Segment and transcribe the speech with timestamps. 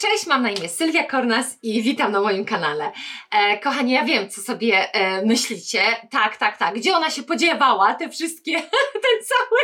[0.00, 2.92] Cześć, mam na imię Sylwia Kornas i witam na moim kanale.
[3.30, 5.82] E, kochani, ja wiem, co sobie e, myślicie.
[6.10, 6.74] Tak, tak, tak.
[6.74, 7.94] Gdzie ona się podziewała?
[7.94, 8.52] Te wszystkie,
[9.04, 9.60] ten cały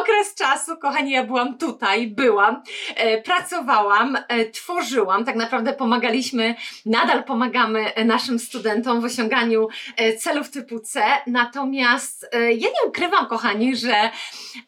[0.00, 0.76] okres czasu.
[0.76, 2.62] Kochani, ja byłam tutaj, byłam,
[2.96, 5.24] e, pracowałam, e, tworzyłam.
[5.24, 6.54] Tak naprawdę pomagaliśmy,
[6.86, 11.02] nadal pomagamy e, naszym studentom w osiąganiu e, celów typu C.
[11.26, 14.10] Natomiast e, ja nie ukrywam, kochani, że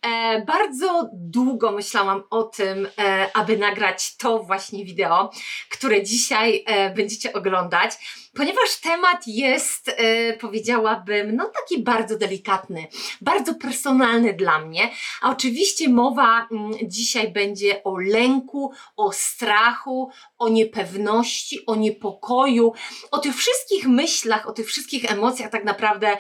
[0.03, 5.31] e, bardzo długo myślałam o tym, e, aby nagrać to właśnie wideo,
[5.69, 7.93] które dzisiaj e, będziecie oglądać,
[8.35, 12.87] ponieważ temat jest, e, powiedziałabym, no taki bardzo delikatny,
[13.21, 14.91] bardzo personalny dla mnie.
[15.23, 22.73] A oczywiście mowa mm, dzisiaj będzie o lęku, o strachu, o niepewności, o niepokoju,
[23.11, 26.17] o tych wszystkich myślach, o tych wszystkich emocjach, tak naprawdę,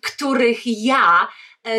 [0.00, 1.28] których ja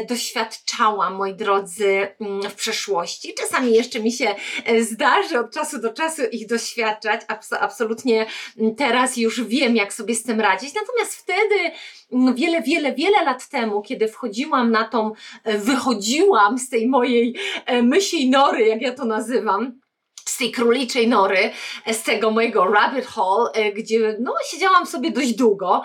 [0.07, 3.33] doświadczałam, moi drodzy, mm, w przeszłości.
[3.33, 4.35] Czasami jeszcze mi się
[4.65, 7.21] e, zdarzy od czasu do czasu ich doświadczać.
[7.21, 8.25] Abs- absolutnie
[8.57, 10.73] mm, teraz już wiem, jak sobie z tym radzić.
[10.73, 11.55] Natomiast wtedy,
[12.11, 15.11] mm, wiele, wiele, wiele lat temu, kiedy wchodziłam na tą,
[15.43, 19.79] e, wychodziłam z tej mojej e, mysiej nory, jak ja to nazywam,
[20.35, 21.51] z tej króliczej nory,
[21.85, 25.83] e, z tego mojego rabbit hole, e, gdzie no, siedziałam sobie dość długo.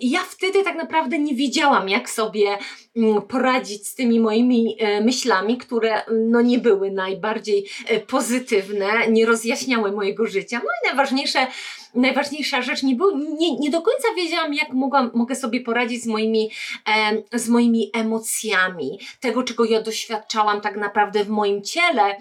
[0.00, 2.58] Ja wtedy tak naprawdę nie wiedziałam, jak sobie
[2.96, 7.68] mm, poradzić z tymi moimi e, myślami, które no, nie były najbardziej
[8.06, 10.60] pozytywne, nie rozjaśniały mojego życia.
[10.64, 11.46] No i najważniejsze,
[11.94, 16.06] najważniejsza rzecz, nie, było, nie, nie do końca wiedziałam, jak mogłam, mogę sobie poradzić z
[16.06, 16.50] moimi,
[16.84, 22.16] em, z moimi emocjami, tego, czego ja doświadczałam tak naprawdę w moim ciele,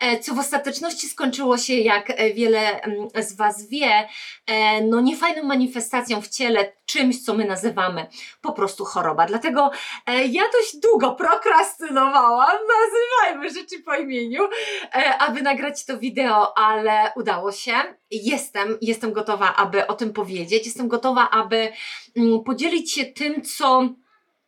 [0.00, 2.80] e, co w ostateczności skończyło się, jak e, wiele
[3.16, 4.08] z Was wie,
[4.46, 8.06] e, no niefajną manifestacją w ciele, czymś, co my nazywamy
[8.40, 9.26] po prostu choroba.
[9.26, 9.70] Dlatego
[10.06, 14.48] e, ja dość długo prokrastynowałam, nazywajmy rzeczy po imieniu,
[14.94, 17.72] e, aby nagrać to wideo, ale udało się.
[18.12, 20.66] Jestem, jestem gotowa, aby o tym powiedzieć.
[20.66, 21.72] Jestem gotowa, aby
[22.16, 23.88] mm, podzielić się tym, co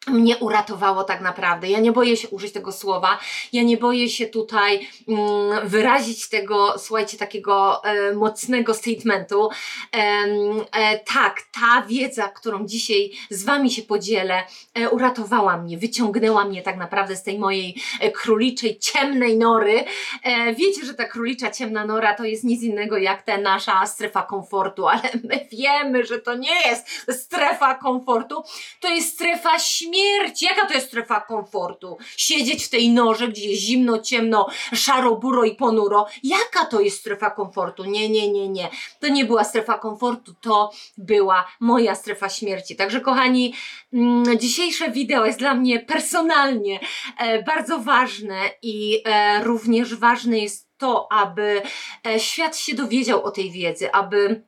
[0.07, 1.69] mnie uratowało tak naprawdę.
[1.69, 3.19] Ja nie boję się użyć tego słowa,
[3.53, 9.49] ja nie boję się tutaj mm, wyrazić tego, słuchajcie, takiego e, mocnego statementu.
[9.93, 10.31] Em,
[10.73, 14.43] e, tak, ta wiedza, którą dzisiaj z Wami się podzielę,
[14.75, 19.85] e, uratowała mnie, wyciągnęła mnie tak naprawdę z tej mojej e, króliczej, ciemnej nory.
[20.23, 24.23] E, wiecie, że ta królicza ciemna nora to jest nic innego jak ta nasza strefa
[24.23, 28.43] komfortu, ale my wiemy, że to nie jest strefa komfortu,
[28.81, 29.94] to jest strefa śmierci.
[30.41, 31.99] Jaka to jest strefa komfortu?
[32.17, 36.07] Siedzieć w tej norze, gdzie jest zimno, ciemno, szaro, buro i ponuro.
[36.23, 37.85] Jaka to jest strefa komfortu?
[37.85, 38.69] Nie, nie, nie, nie.
[39.01, 42.77] To nie była strefa komfortu, to była moja strefa śmierci.
[42.77, 43.55] Także kochani,
[43.93, 46.81] mm, dzisiejsze wideo jest dla mnie personalnie
[47.19, 51.63] e, bardzo ważne i e, również ważne jest to, aby
[52.07, 54.45] e, świat się dowiedział o tej wiedzy, aby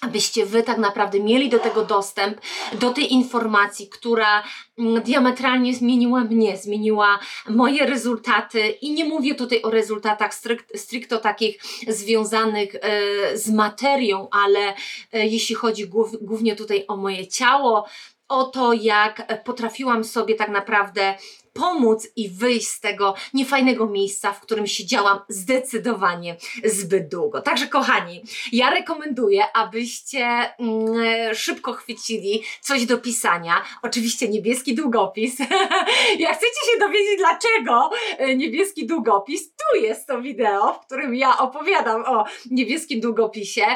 [0.00, 2.40] abyście wy tak naprawdę mieli do tego dostęp,
[2.72, 4.42] do tej informacji, która
[4.78, 7.18] mm, diametralnie zmieniła mnie, zmieniła
[7.48, 8.68] moje rezultaty.
[8.68, 10.34] I nie mówię tutaj o rezultatach
[10.74, 11.58] stricto takich
[11.88, 14.74] związanych e, z materią, ale
[15.12, 17.86] e, jeśli chodzi głów, głównie tutaj o moje ciało,
[18.28, 21.14] o to, jak potrafiłam sobie tak naprawdę
[21.56, 27.42] pomóc i wyjść z tego niefajnego miejsca, w którym siedziałam zdecydowanie zbyt długo.
[27.42, 28.22] Także kochani,
[28.52, 30.26] ja rekomenduję, abyście
[30.58, 33.62] mm, szybko chwycili coś do pisania.
[33.82, 35.38] Oczywiście niebieski długopis.
[36.18, 41.38] Jak chcecie się dowiedzieć, dlaczego e, niebieski długopis, tu jest to wideo, w którym ja
[41.38, 43.66] opowiadam o niebieskim długopisie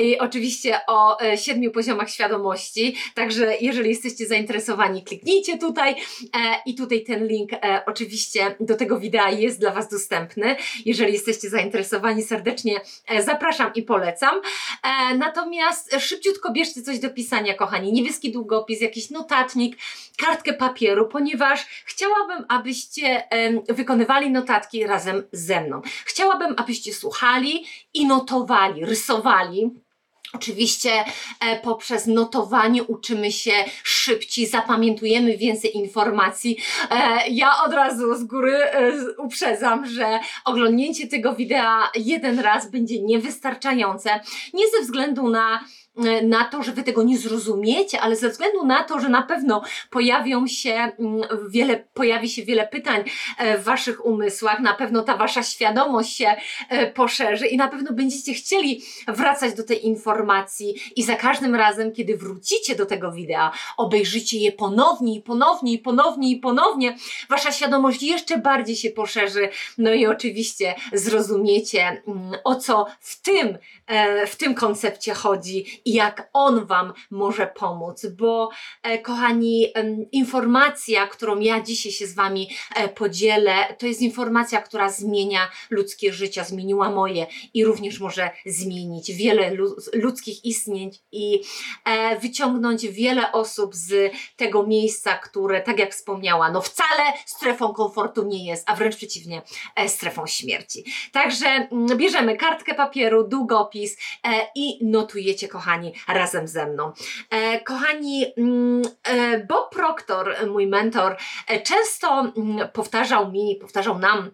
[0.00, 2.96] i oczywiście o e, siedmiu poziomach świadomości.
[3.14, 5.96] Także jeżeli jesteście zainteresowani, kliknijcie tutaj e,
[6.66, 10.56] i tutaj ten link e, oczywiście do tego wideo jest dla Was dostępny.
[10.84, 14.40] Jeżeli jesteście zainteresowani, serdecznie e, zapraszam i polecam.
[14.82, 17.92] E, natomiast szybciutko bierzcie coś do pisania, kochani.
[17.92, 19.76] Niebieski długopis, jakiś notatnik,
[20.18, 23.28] kartkę papieru, ponieważ chciałabym, abyście
[23.68, 25.82] wykonywali notatki razem ze mną.
[26.04, 27.64] Chciałabym, abyście słuchali
[27.94, 29.70] i notowali, rysowali.
[30.32, 30.90] Oczywiście
[31.40, 33.52] e, poprzez notowanie uczymy się
[33.82, 36.56] szybciej, zapamiętujemy więcej informacji.
[36.90, 43.02] E, ja od razu z góry e, uprzedzam, że oglądnięcie tego wideo jeden raz będzie
[43.02, 44.20] niewystarczające.
[44.54, 45.64] Nie ze względu na
[46.22, 49.62] na to, że wy tego nie zrozumiecie, ale ze względu na to, że na pewno
[49.90, 53.04] pojawią się mm, wiele, pojawi się wiele pytań
[53.38, 56.36] e, w waszych umysłach, na pewno ta wasza świadomość się
[56.68, 61.92] e, poszerzy i na pewno będziecie chcieli wracać do tej informacji i za każdym razem,
[61.92, 66.96] kiedy wrócicie do tego wideo, obejrzycie je ponownie i ponownie i ponownie i ponownie,
[67.28, 69.48] wasza świadomość jeszcze bardziej się poszerzy,
[69.78, 75.92] no i oczywiście zrozumiecie mm, o co w tym, e, w tym koncepcie chodzi i
[75.92, 78.50] jak on wam może pomóc, bo
[78.82, 79.66] e, kochani,
[80.12, 86.12] informacja, którą ja dzisiaj się z wami e, podzielę, to jest informacja, która zmienia ludzkie
[86.12, 91.40] życia, zmieniła moje i również może zmienić wiele lu- ludzkich istnień i
[91.84, 98.24] e, wyciągnąć wiele osób z tego miejsca, które, tak jak wspomniała, no wcale strefą komfortu
[98.24, 99.42] nie jest, a wręcz przeciwnie,
[99.86, 100.84] strefą śmierci.
[101.12, 103.96] Także mm, bierzemy kartkę papieru, długopis
[104.54, 105.77] i notujecie, kochani,
[106.08, 106.92] razem ze mną.
[107.30, 111.16] E, kochani, mm, e, Bob Proctor, mój mentor,
[111.48, 114.30] e, często mm, powtarzał mi, powtarzał nam,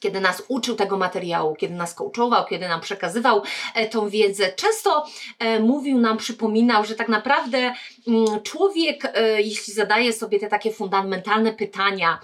[0.00, 3.42] kiedy nas uczył tego materiału, kiedy nas coachował, kiedy nam przekazywał
[3.74, 5.06] e, tą wiedzę, często
[5.38, 7.74] e, mówił nam, przypominał, że tak naprawdę
[8.08, 12.18] mm, człowiek, e, jeśli zadaje sobie te takie fundamentalne pytania,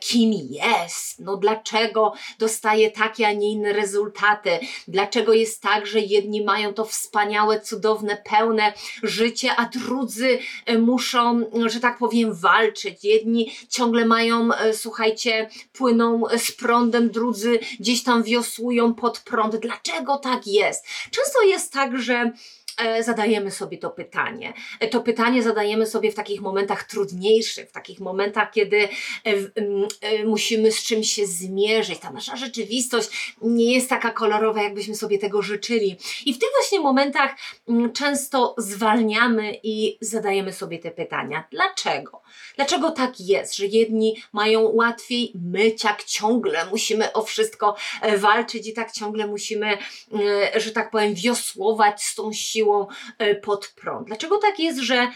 [0.00, 4.50] kim jest, no dlaczego dostaje takie, a nie inne rezultaty,
[4.88, 8.72] dlaczego jest tak, że jedni mają to wspaniałe, cudowne, pełne
[9.02, 10.38] życie, a drudzy
[10.78, 13.04] muszą, że tak powiem, walczyć.
[13.04, 19.56] Jedni ciągle mają, słuchajcie, płyną z prądem, drudzy gdzieś tam wiosłują pod prąd.
[19.56, 20.86] Dlaczego tak jest?
[21.10, 22.32] Często jest tak, że
[23.00, 24.52] zadajemy sobie to pytanie.
[24.80, 28.88] E, To pytanie zadajemy sobie w takich momentach trudniejszych, w takich momentach, kiedy e,
[30.00, 31.98] e, musimy z czymś się zmierzyć.
[31.98, 35.96] Ta nasza rzeczywistość nie jest taka kolorowa, jakbyśmy sobie tego życzyli.
[36.26, 37.36] I w tych właśnie momentach
[37.94, 41.44] często zwalniamy i zadajemy sobie te pytania.
[41.50, 42.22] Dlaczego?
[42.56, 48.66] Dlaczego tak jest, że jedni mają łatwiej, my tak ciągle musimy o wszystko e, walczyć
[48.66, 49.78] i tak ciągle musimy,
[50.54, 52.67] e, że tak powiem, wiosłować z tą siłą
[53.18, 54.06] e, pod prąd?
[54.06, 55.08] Dlaczego tak jest, że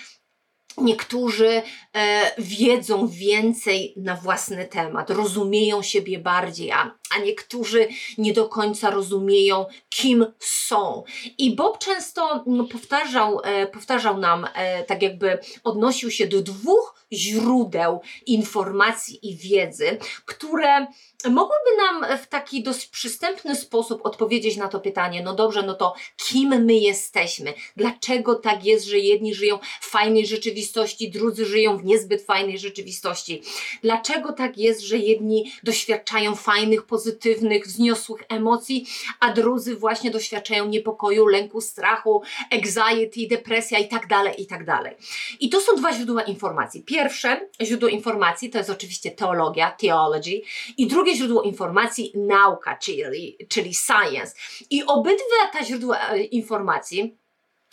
[0.78, 1.62] Niektórzy
[1.96, 7.88] e, wiedzą więcej na własny temat, rozumieją siebie bardziej, a, a niektórzy
[8.18, 11.04] nie do końca rozumieją, kim są.
[11.38, 17.06] I Bob często mm, powtarzał, e, powtarzał nam, e, tak jakby odnosił się do dwóch
[17.12, 20.86] źródeł informacji i wiedzy, które
[21.30, 25.94] mogłyby nam w taki dość przystępny sposób odpowiedzieć na to pytanie, no dobrze, no to
[26.16, 27.54] kim my jesteśmy?
[27.76, 33.42] Dlaczego tak jest, że jedni żyją w fajnej rzeczywistości, drudzy żyją w niezbyt fajnej rzeczywistości?
[33.82, 38.86] Dlaczego tak jest, że jedni doświadczają fajnych, pozytywnych, wzniosłych emocji,
[39.20, 42.22] a drudzy właśnie doświadczają niepokoju, lęku, strachu,
[42.52, 44.96] anxiety, depresja i tak dalej, i tak dalej.
[45.40, 46.82] I to są dwa źródła informacji.
[46.82, 50.42] Pierwsze źródło informacji to jest oczywiście teologia, theology,
[50.76, 54.34] i drugie źródło informacji nauka, czyli, czyli science.
[54.70, 57.22] I obydwa te źródła e, informacji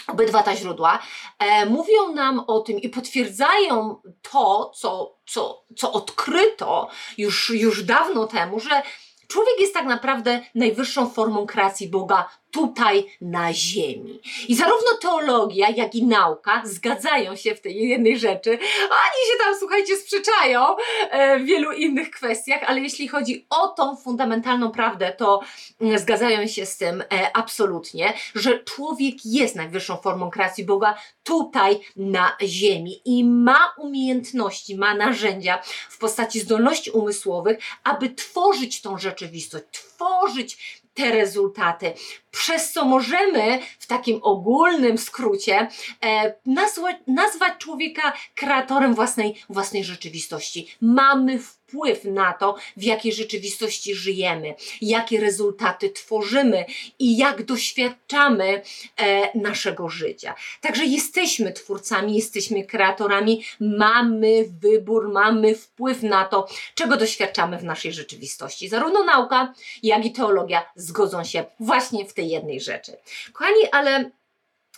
[0.07, 0.99] Obydwa te źródła
[1.39, 4.01] e, mówią nam o tym i potwierdzają
[4.31, 8.81] to, co, co, co odkryto już, już dawno temu, że
[9.27, 14.21] człowiek jest tak naprawdę najwyższą formą kreacji Boga tutaj na ziemi.
[14.47, 18.49] I zarówno teologia, jak i nauka zgadzają się w tej jednej rzeczy.
[18.83, 20.75] Oni się tam, słuchajcie, sprzeczają
[21.09, 25.41] e, w wielu innych kwestiach, ale jeśli chodzi o tą fundamentalną prawdę, to
[25.81, 31.79] mm, zgadzają się z tym e, absolutnie, że człowiek jest najwyższą formą kreacji Boga tutaj
[31.95, 39.65] na ziemi i ma umiejętności, ma narzędzia w postaci zdolności umysłowych, aby tworzyć tą rzeczywistość,
[39.71, 41.93] tworzyć te rezultaty,
[42.31, 45.67] przez co możemy w takim ogólnym skrócie
[46.05, 50.67] e, nazwać, nazwać człowieka kreatorem własnej, własnej rzeczywistości.
[50.81, 51.58] Mamy wpływ
[52.03, 56.65] na to, w jakiej rzeczywistości żyjemy, jakie rezultaty tworzymy
[56.99, 58.61] i jak doświadczamy
[58.97, 60.35] e, naszego życia.
[60.61, 67.93] Także jesteśmy twórcami, jesteśmy kreatorami, mamy wybór, mamy wpływ na to, czego doświadczamy w naszej
[67.93, 68.69] rzeczywistości.
[68.69, 72.97] Zarówno nauka, jak i teologia zgodzą się właśnie w tej jednej rzeczy.
[73.33, 74.11] Kochani, ale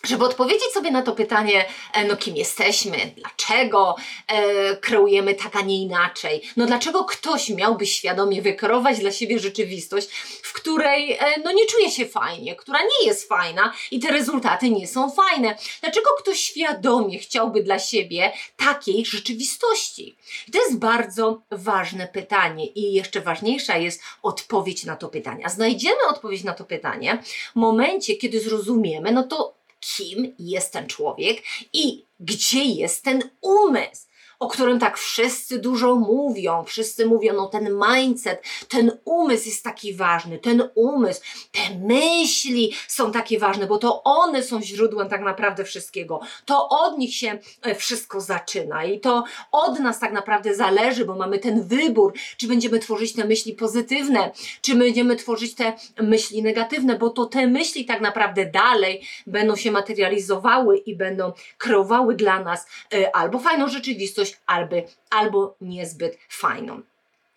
[0.04, 3.96] żeby odpowiedzieć sobie na to pytanie, e, no kim jesteśmy, dlaczego
[4.28, 10.10] e, kreujemy tak, a nie inaczej, no dlaczego ktoś miałby świadomie wykreować dla siebie rzeczywistość,
[10.44, 14.70] w której e, no nie czuje się fajnie, która nie jest fajna i te rezultaty
[14.70, 15.56] nie są fajne.
[15.82, 20.18] Dlaczego ktoś świadomie chciałby dla siebie takiej rzeczywistości?
[20.54, 25.46] To jest bardzo ważne pytanie i jeszcze ważniejsza jest odpowiedź na to pytanie.
[25.46, 30.88] A znajdziemy odpowiedź na to pytanie w momencie, kiedy zrozumiemy, no to kim jest ten
[30.88, 34.11] człowiek i gdzie jest ten umysł
[34.42, 36.64] o którym tak wszyscy dużo mówią.
[36.64, 41.22] Wszyscy mówią, no ten mindset, ten umysł jest taki ważny, ten umysł,
[41.52, 46.20] te myśli są takie ważne, bo to one są źródłem tak naprawdę wszystkiego.
[46.46, 51.16] To od nich się e, wszystko zaczyna i to od nas tak naprawdę zależy, bo
[51.16, 54.32] mamy ten wybór, czy będziemy tworzyć te myśli pozytywne,
[54.62, 59.72] czy będziemy tworzyć te myśli negatywne, bo to te myśli tak naprawdę dalej będą się
[59.72, 64.76] materializowały i będą kreowały dla nas e, albo fajną rzeczywistość, albo,
[65.10, 66.82] albo niezbyt fajną.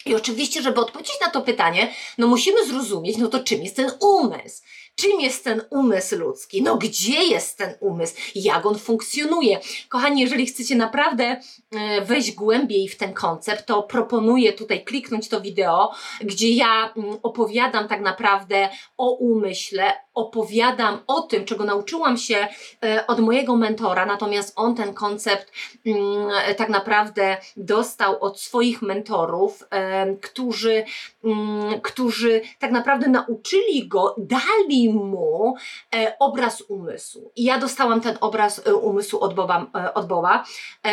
[0.06, 3.90] I oczywiście, żeby odpowiedzieć na to pytanie, no musimy zrozumieć, no to czym jest ten
[4.00, 4.62] umysł?
[4.96, 6.62] Czym jest ten umysł ludzki?
[6.62, 8.14] No gdzie jest ten umysł?
[8.34, 9.60] Jak on funkcjonuje?
[9.88, 15.40] Kochani, jeżeli chcecie naprawdę e, wejść głębiej w ten koncept, to proponuję tutaj kliknąć to
[15.40, 18.68] wideo, gdzie ja mm, opowiadam tak naprawdę
[18.98, 22.48] o umyśle, opowiadam o tym, czego nauczyłam się
[22.84, 25.52] e, od mojego mentora, natomiast on ten koncept
[25.86, 30.84] mm, tak naprawdę dostał od swoich mentorów, e, którzy,
[31.24, 35.54] mm, którzy tak naprawdę nauczyli go, dali mu
[35.94, 37.32] e, obraz umysłu.
[37.36, 40.44] I ja dostałam ten obraz umysłu od Boba, od Boba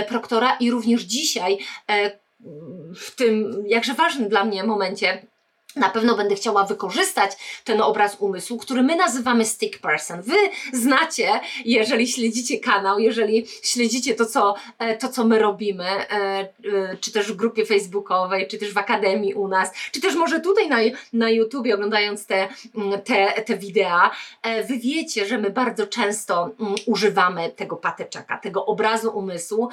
[0.08, 1.58] Proktora i również dzisiaj
[2.96, 5.28] w tym jakże ważnym dla mnie momencie
[5.76, 7.32] na pewno będę chciała wykorzystać
[7.64, 10.22] ten obraz umysłu, który my nazywamy stick person.
[10.22, 10.38] Wy
[10.74, 16.48] znacie, jeżeli śledzicie kanał, jeżeli śledzicie to, co, e, to, co my robimy, e, e,
[17.02, 20.70] czy też w grupie facebookowej, czy też w akademii u nas, czy też może tutaj
[20.70, 20.78] na,
[21.14, 24.10] na YouTubie oglądając te, mm, te, te wideo,
[24.68, 29.70] wy wiecie, że my bardzo często mm, używamy tego patyczaka, tego obrazu umysłu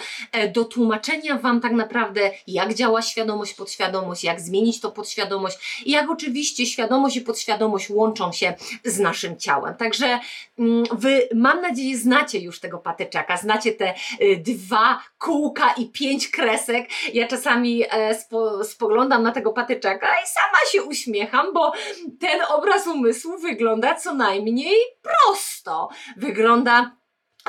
[0.55, 6.11] do tłumaczenia Wam tak naprawdę, jak działa świadomość, podświadomość, jak zmienić to podświadomość i jak
[6.11, 8.54] oczywiście świadomość i podświadomość łączą się
[8.85, 9.75] z naszym ciałem.
[9.75, 10.18] Także
[10.59, 16.28] mm, Wy, mam nadzieję, znacie już tego patyczaka, znacie te y, dwa kółka i pięć
[16.28, 16.88] kresek.
[17.14, 21.73] Ja czasami e, spo, spoglądam na tego patyczaka i sama się uśmiecham, bo
[22.21, 25.88] ten obraz umysłu wygląda co najmniej prosto.
[26.16, 26.99] Wygląda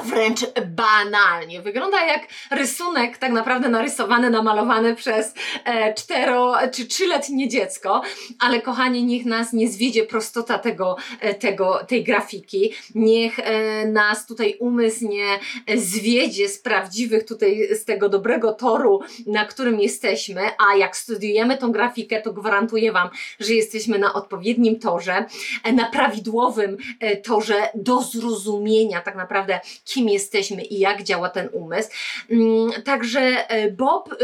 [0.03, 1.61] wręcz banalnie.
[1.61, 5.33] Wygląda jak rysunek tak naprawdę narysowany, namalowany przez
[5.65, 8.01] e, cztero czy trzyletnie dziecko,
[8.39, 14.27] ale kochani, niech nas nie zwiedzie prostota tego, e, tego, tej grafiki, niech e, nas
[14.27, 15.39] tutaj umysł nie
[15.77, 21.71] zwiedzie z prawdziwych tutaj, z tego dobrego toru, na którym jesteśmy, a jak studiujemy tą
[21.71, 25.25] grafikę, to gwarantuję Wam, że jesteśmy na odpowiednim torze,
[25.73, 26.77] na prawidłowym
[27.23, 31.89] torze do zrozumienia tak naprawdę kim jesteśmy i jak działa ten umysł.
[32.31, 34.15] Mm, także e, Bob e,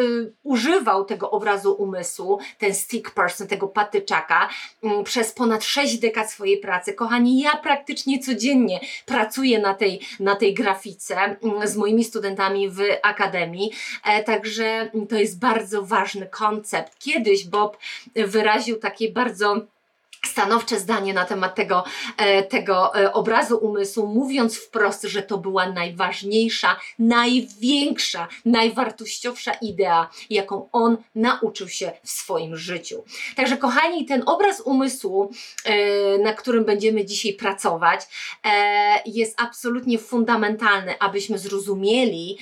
[0.43, 4.49] używał tego obrazu umysłu, ten stick person, tego patyczaka,
[4.83, 6.93] mm, przez ponad 6 dekad swojej pracy.
[6.93, 12.79] Kochani, ja praktycznie codziennie pracuję na tej, na tej grafice mm, z moimi studentami w
[13.03, 13.71] akademii,
[14.03, 16.99] e, także to jest bardzo ważny koncept.
[16.99, 17.77] Kiedyś Bob
[18.15, 19.74] wyraził takie bardzo
[20.27, 21.83] stanowcze zdanie na temat tego,
[22.17, 30.69] e, tego e, obrazu umysłu, mówiąc wprost, że to była najważniejsza, największa, najwartościowsza idea, jaką
[30.71, 33.03] on nauczył się w swoim życiu.
[33.35, 35.31] Także, kochani, ten obraz umysłu,
[35.65, 38.01] e, na którym będziemy dzisiaj pracować,
[39.05, 42.37] jest absolutnie fundamentalny, abyśmy zrozumieli.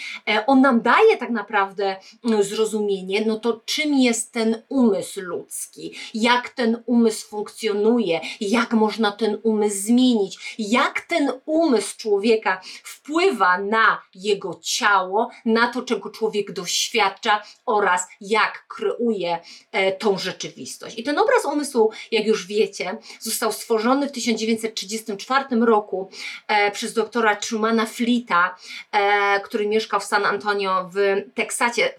[0.47, 1.95] On nam daje tak naprawdę
[2.41, 9.11] zrozumienie, no to czym jest ten umysł ludzki, jak ten umysł funkcjonuje funkcjonuje, jak można
[9.11, 16.51] ten umysł zmienić, jak ten umysł człowieka wpływa na jego ciało, na to, czego człowiek
[16.51, 19.39] doświadcza oraz jak kreuje
[19.71, 20.99] e, tą rzeczywistość.
[20.99, 26.09] I ten obraz umysłu, jak już wiecie, został stworzony w 1934 roku
[26.47, 28.55] e, przez doktora Trumana Fleeta,
[28.91, 30.97] e, który mieszkał w San Antonio w
[31.35, 31.89] Teksasie,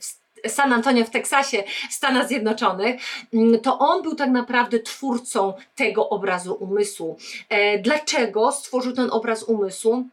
[0.49, 3.01] San Antonio w Teksasie, Stanach Zjednoczonych,
[3.35, 7.17] mm, to on był tak naprawdę twórcą tego obrazu umysłu.
[7.49, 10.05] E, dlaczego stworzył ten obraz umysłu?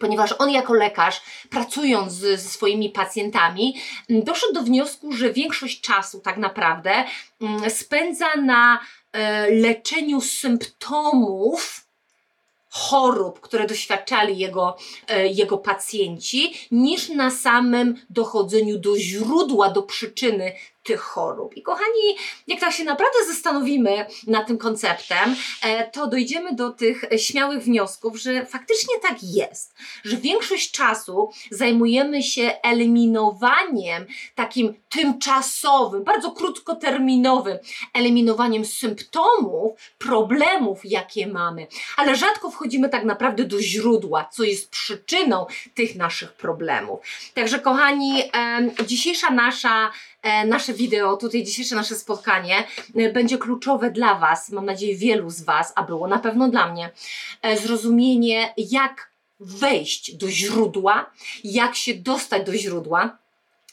[0.00, 3.76] ponieważ on jako lekarz, pracując ze swoimi pacjentami,
[4.10, 7.04] mm, doszedł do wniosku, że większość czasu tak naprawdę
[7.40, 8.78] mm, spędza na
[9.12, 11.85] e, leczeniu symptomów
[12.76, 14.76] chorób, które doświadczali jego,
[15.08, 20.52] e, jego pacjenci, niż na samym dochodzeniu do źródła, do przyczyny
[20.86, 21.56] tych chorób.
[21.56, 22.16] I kochani,
[22.46, 28.16] jak tak się naprawdę zastanowimy nad tym konceptem, e, to dojdziemy do tych śmiałych wniosków,
[28.18, 29.74] że faktycznie tak jest,
[30.04, 37.58] że większość czasu zajmujemy się eliminowaniem takim tymczasowym, bardzo krótkoterminowym
[37.94, 41.66] eliminowaniem symptomów, problemów, jakie mamy,
[41.96, 47.00] ale rzadko wchodzimy tak naprawdę do źródła, co jest przyczyną tych naszych problemów.
[47.34, 48.22] Także, kochani,
[48.86, 49.90] dzisiejsza nasza
[50.46, 52.64] nasze wideo, tutaj dzisiejsze nasze spotkanie
[52.96, 56.72] e, będzie kluczowe dla Was, mam nadzieję wielu z Was, a było na pewno dla
[56.72, 56.90] mnie,
[57.42, 61.10] e, zrozumienie jak wejść do źródła,
[61.44, 63.18] jak się dostać do źródła,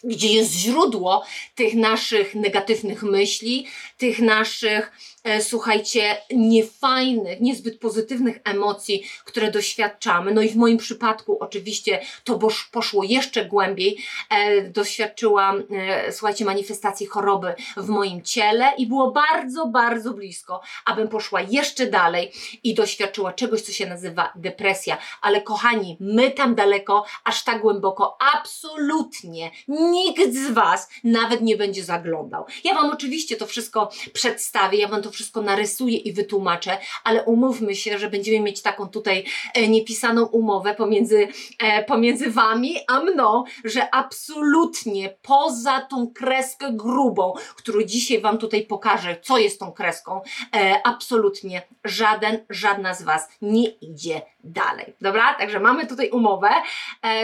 [0.03, 3.67] gdzie jest źródło tych naszych negatywnych myśli,
[3.98, 10.33] tych naszych E, słuchajcie, niefajnych, niezbyt pozytywnych emocji, które doświadczamy.
[10.33, 12.39] No i w moim przypadku oczywiście to
[12.71, 13.97] poszło jeszcze głębiej.
[14.29, 21.07] E, doświadczyłam, e, słuchajcie, manifestacji choroby w moim ciele i było bardzo, bardzo blisko, abym
[21.07, 22.31] poszła jeszcze dalej
[22.63, 24.97] i doświadczyła czegoś, co się nazywa depresja.
[25.21, 31.83] Ale kochani, my tam daleko, aż tak głęboko, absolutnie nikt z Was nawet nie będzie
[31.83, 32.45] zaglądał.
[32.63, 37.75] Ja Wam oczywiście to wszystko przedstawię, ja Wam to wszystko narysuję i wytłumaczę, ale umówmy
[37.75, 41.27] się, że będziemy mieć taką tutaj e, niepisaną umowę pomiędzy,
[41.60, 48.65] e, pomiędzy Wami a mną, że absolutnie poza tą kreskę grubą, którą dzisiaj Wam tutaj
[48.65, 50.22] pokażę, co jest tą kreską,
[50.55, 54.93] e, absolutnie żaden, żadna z Was nie idzie dalej.
[55.01, 55.34] Dobra?
[55.34, 56.50] Także mamy tutaj umowę.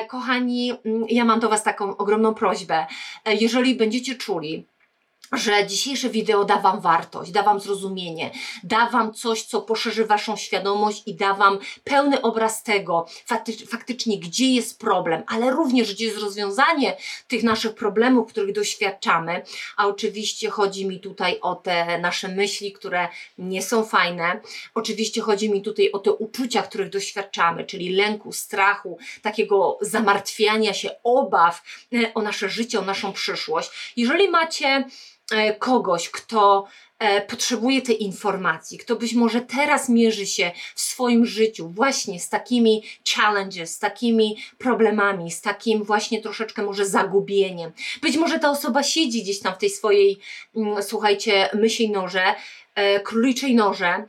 [0.07, 2.85] Kochani, mm, ja mam do Was taką ogromną prośbę.
[3.25, 4.65] Jeżeli będziecie czuli,
[5.31, 8.31] że dzisiejsze wideo da Wam wartość, da Wam zrozumienie,
[8.63, 13.05] da Wam coś, co poszerzy Waszą świadomość i da Wam pełny obraz tego,
[13.67, 19.43] faktycznie, gdzie jest problem, ale również gdzie jest rozwiązanie tych naszych problemów, których doświadczamy.
[19.77, 23.07] A oczywiście chodzi mi tutaj o te nasze myśli, które
[23.37, 24.41] nie są fajne.
[24.75, 30.89] Oczywiście chodzi mi tutaj o te uczucia, których doświadczamy, czyli lęku, strachu, takiego zamartwiania się,
[31.03, 33.93] obaw e, o nasze życie, o naszą przyszłość.
[33.95, 34.85] Jeżeli macie
[35.59, 36.67] kogoś, kto
[36.99, 42.29] e, potrzebuje tej informacji, kto być może teraz mierzy się w swoim życiu właśnie z
[42.29, 42.83] takimi
[43.15, 47.71] challenges, z takimi problemami, z takim właśnie troszeczkę może zagubieniem.
[48.01, 50.19] Być może ta osoba siedzi gdzieś tam w tej swojej,
[50.55, 52.35] mm, słuchajcie, myśli noże,
[52.75, 54.05] e, króliczej noże,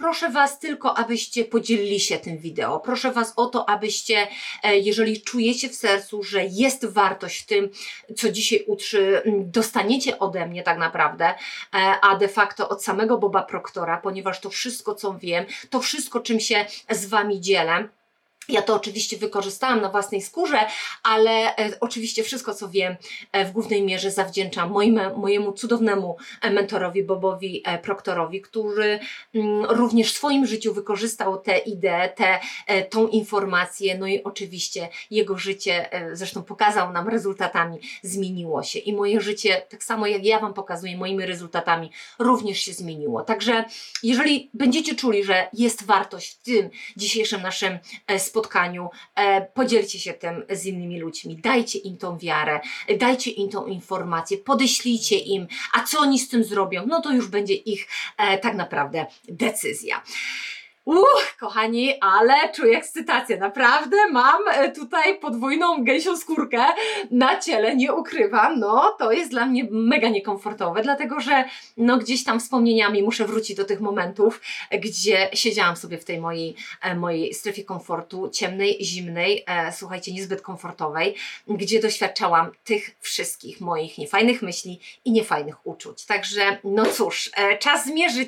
[0.00, 2.80] Proszę Was tylko, abyście podzielili się tym wideo.
[2.80, 4.28] Proszę Was o to, abyście,
[4.62, 7.70] e, jeżeli czujecie w sercu, że jest wartość w tym,
[8.16, 11.34] co dzisiaj utrzy, dostaniecie ode mnie tak naprawdę, e,
[12.02, 16.40] a de facto od samego Boba Proktora, ponieważ to wszystko, co wiem, to wszystko, czym
[16.40, 17.88] się z Wami dzielę,
[18.50, 20.58] ja to oczywiście wykorzystałam na własnej skórze,
[21.02, 22.96] ale e, oczywiście wszystko, co wiem,
[23.32, 28.98] e, w głównej mierze zawdzięczam moim, mojemu cudownemu e, mentorowi, Bobowi Proktorowi, który
[29.34, 32.40] mm, również w swoim życiu wykorzystał tę ideę, tę,
[32.90, 38.78] tą informację, no i oczywiście jego życie, zresztą pokazał nam rezultatami, zmieniło się.
[38.78, 43.22] I moje życie, tak samo jak ja Wam pokazuję, moimi rezultatami również się zmieniło.
[43.22, 43.64] Także
[44.02, 47.78] jeżeli będziecie czuli, że jest wartość w tym dzisiejszym naszym
[48.18, 52.60] spotkaniu, spotkaniu, e, podzielcie się tym z innymi ludźmi, dajcie im tą wiarę,
[52.98, 57.28] dajcie im tą informację, podeślijcie im, a co oni z tym zrobią, no to już
[57.28, 57.86] będzie ich
[58.18, 60.02] e, tak naprawdę decyzja.
[60.90, 63.36] Uch, kochani, ale czuję ekscytację.
[63.36, 66.64] Naprawdę mam e, tutaj podwójną gęsią skórkę
[67.10, 68.60] na ciele, nie ukrywam.
[68.60, 71.44] No, to jest dla mnie mega niekomfortowe, dlatego że
[71.76, 74.40] no gdzieś tam wspomnieniami muszę wrócić do tych momentów,
[74.80, 80.42] gdzie siedziałam sobie w tej mojej, e, mojej strefie komfortu, ciemnej, zimnej, e, słuchajcie, niezbyt
[80.42, 81.14] komfortowej,
[81.48, 86.06] gdzie doświadczałam tych wszystkich moich niefajnych myśli i niefajnych uczuć.
[86.06, 87.86] Także, no cóż, e, czas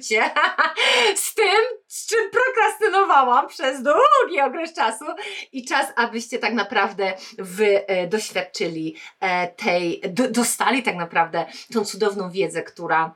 [0.09, 0.31] się
[1.27, 5.05] z tym, z czym prokrastynowałam przez długi okres czasu
[5.53, 11.85] i czas, abyście tak naprawdę wy e, doświadczyli e, tej, do, dostali tak naprawdę tą
[11.85, 13.15] cudowną wiedzę, która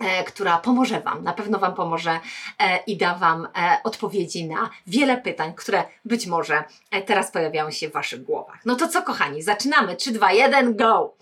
[0.00, 2.20] e, która pomoże Wam, na pewno Wam pomoże
[2.58, 6.64] e, i da Wam e, odpowiedzi na wiele pytań, które być może
[7.06, 8.60] teraz pojawiają się w Waszych głowach.
[8.64, 9.96] No to co, kochani, zaczynamy.
[9.96, 11.14] 3, 2, 1, go!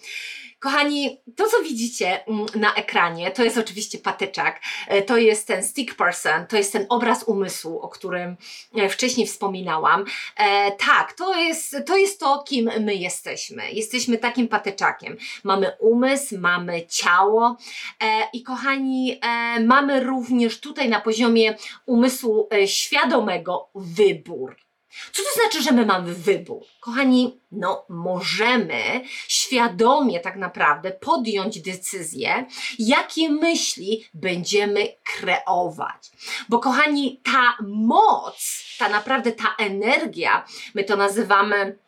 [0.64, 5.64] Kochani, to co widzicie mm, na ekranie, to jest oczywiście patyczak, e, to jest ten
[5.64, 8.37] stick person, to jest ten obraz umysłu, o którym
[8.74, 10.05] e, wcześniej wspominałam.
[10.37, 13.72] E, tak, to jest, to jest to, kim my jesteśmy.
[13.72, 15.16] Jesteśmy takim patyczakiem.
[15.44, 17.57] Mamy umysł, mamy ciało
[18.00, 24.63] e, i kochani, e, mamy również tutaj na poziomie umysłu e, świadomego wybór.
[25.12, 26.62] Co to znaczy, że my mamy wybór?
[26.80, 32.46] Kochani, no możemy świadomie tak naprawdę podjąć decyzję,
[32.78, 36.11] jakie myśli będziemy kreować.
[36.48, 41.78] Bo kochani, ta moc, ta naprawdę ta energia, my to nazywamy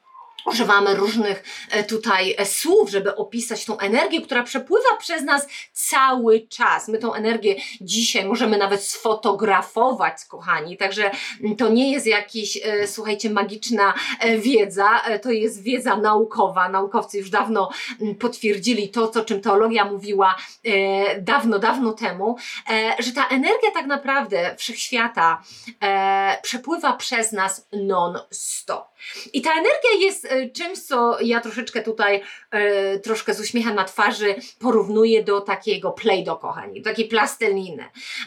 [0.47, 6.41] używamy różnych e, tutaj e, słów, żeby opisać tą energię, która przepływa przez nas cały
[6.41, 6.89] czas.
[6.89, 12.87] My tą energię dzisiaj możemy nawet sfotografować, kochani, także mm, to nie jest jakiś, e,
[12.87, 13.95] słuchajcie, magiczna
[14.39, 16.69] wiedza, to jest wiedza naukowa.
[16.69, 20.37] Naukowcy już dawno mm, potwierdzili to, co czym teologia mówiła
[21.21, 22.37] dawno, dawno temu,
[22.99, 25.43] że ta energia tak naprawdę wszechświata
[26.43, 28.96] przepływa przez nas non-stop.
[29.33, 33.85] I ta energia jest E, czymś, co ja troszeczkę tutaj, e, troszkę z uśmiechem na
[33.85, 37.85] twarzy porównuję do takiego play do kochani, do takiej plasteliny,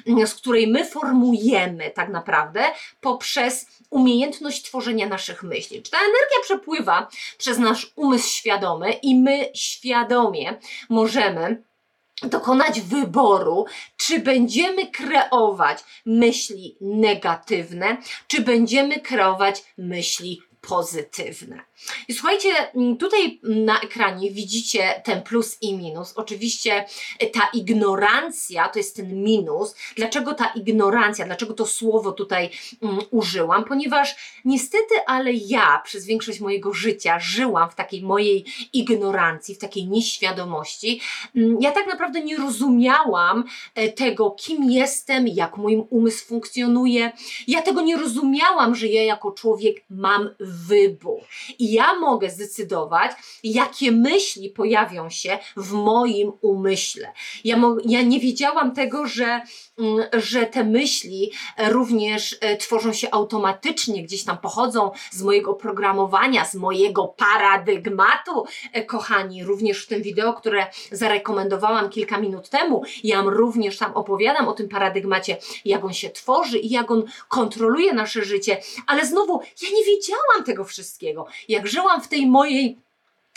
[0.08, 2.64] mm, z której my formujemy tak naprawdę
[3.02, 5.82] poprzez umiejętność tworzenia naszych myśli.
[5.82, 10.58] Czy ta energia przepływa przez nasz umysł świadomy i my świadomie
[10.90, 11.64] możemy
[12.24, 13.66] dokonać wyboru,
[13.98, 21.60] czy będziemy kreować myśli negatywne, czy będziemy kreować myśli pozytywne.
[22.08, 26.14] I słuchajcie, mm, tutaj na ekranie widzicie ten plus i minus.
[26.16, 26.86] Oczywiście
[27.20, 29.76] e, ta ignorancja to jest ten minus.
[29.96, 32.50] Dlaczego ta ignorancja, dlaczego to słowo tutaj
[32.82, 33.66] um, użyłam?
[33.66, 39.88] Ponieważ niestety, ale ja przez większość mojego życia żyłam w takiej mojej ignorancji, w takiej
[39.88, 41.02] nieświadomości.
[41.60, 43.44] Ja tak naprawdę nie rozumiałam
[43.76, 47.12] e, tego, kim jestem, jak mój umysł funkcjonuje.
[47.48, 51.22] Ja tego nie rozumiałam, że ja jako człowiek mam wybór.
[51.60, 53.12] I ja mogę zdecydować,
[53.44, 57.14] jakie myśli pojawią się w moim umyśle.
[57.44, 59.42] Ja, ja nie wiedziałam tego, że,
[59.80, 66.46] mm, że te myśli również e, tworzą się automatycznie, gdzieś tam pochodzą z mojego programowania,
[66.46, 69.44] z mojego paradygmatu, e, kochani.
[69.44, 74.70] Również w tym wideo, które zarekomendowałam kilka minut temu, ja również tam opowiadam o tym
[74.70, 79.86] paradygmacie, jak on się tworzy i jak on kontroluje nasze życie, ale znowu ja nie
[79.86, 81.26] wiedziałam tego wszystkiego.
[81.48, 82.78] Ja jak żyłam w tej mojej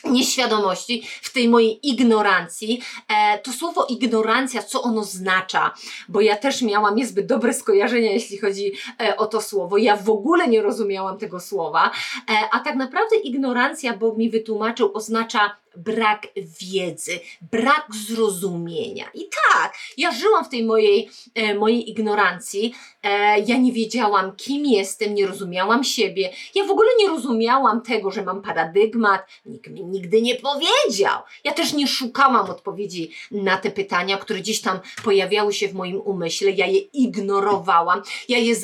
[0.05, 2.83] nieświadomości, w tej mojej ignorancji.
[3.09, 5.75] E, to słowo ignorancja, co ono oznacza?
[6.09, 9.77] Bo ja też miałam niezbyt dobre skojarzenia, jeśli chodzi e, o to słowo.
[9.77, 11.91] Ja w ogóle nie rozumiałam tego słowa,
[12.31, 17.21] e, a tak naprawdę ignorancja, bo mi wytłumaczył, oznacza brak wiedzy,
[17.53, 19.05] brak zrozumienia.
[19.15, 22.75] I tak, ja żyłam w tej mojej, e, mojej ignorancji.
[23.03, 26.31] E, ja nie wiedziałam, kim jestem, nie rozumiałam siebie.
[26.55, 29.27] Ja w ogóle nie rozumiałam tego, że mam paradygmat.
[29.47, 31.21] Nikt mi nigdy nie powiedział.
[31.45, 36.01] Ja też nie szukałam odpowiedzi na te pytania, które gdzieś tam pojawiały się w moim
[36.01, 36.51] umyśle.
[36.51, 38.03] Ja je ignorowałam.
[38.29, 38.55] Ja je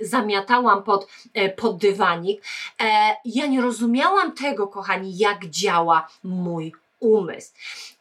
[0.00, 2.42] zamiatałam pod, e, pod dywanik.
[2.80, 7.52] E, ja nie rozumiałam tego, kochani, jak działa mój mój umysł.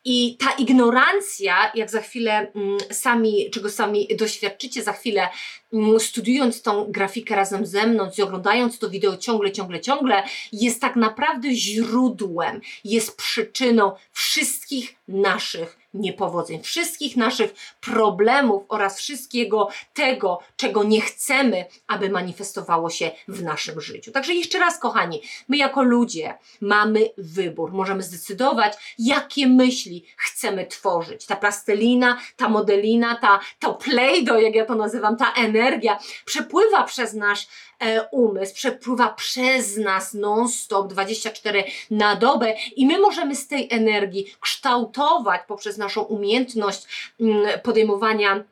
[0.05, 5.29] I ta ignorancja, jak za chwilę mm, sami, czego sami doświadczycie, za chwilę
[5.73, 10.81] mm, studiując tą grafikę razem ze mną i oglądając to wideo ciągle, ciągle, ciągle, jest
[10.81, 20.83] tak naprawdę źródłem, jest przyczyną wszystkich naszych niepowodzeń, wszystkich naszych problemów oraz wszystkiego tego, czego
[20.83, 24.11] nie chcemy, aby manifestowało się w naszym życiu.
[24.11, 31.25] Także jeszcze raz, kochani, my jako ludzie mamy wybór, możemy zdecydować, jakie myśli chcemy tworzyć.
[31.25, 37.13] Ta plastelina, ta modelina, ta, to play-doh, jak ja to nazywam, ta energia przepływa przez
[37.13, 37.47] nasz
[37.79, 44.35] e, umysł, przepływa przez nas non-stop 24 na dobę i my możemy z tej energii
[44.39, 48.43] kształtować poprzez naszą umiejętność mm, podejmowania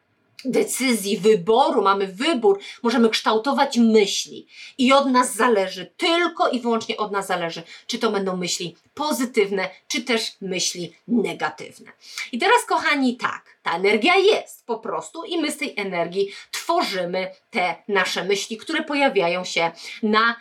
[0.46, 7.12] decyzji, wyboru, mamy wybór, możemy kształtować myśli i od nas zależy, tylko i wyłącznie od
[7.12, 11.92] nas zależy, czy to będą myśli pozytywne, czy też myśli negatywne.
[12.32, 17.32] I teraz, kochani, tak, ta energia jest po prostu i my z tej energii tworzymy
[17.52, 19.72] te nasze myśli, które pojawiają się
[20.04, 20.36] na,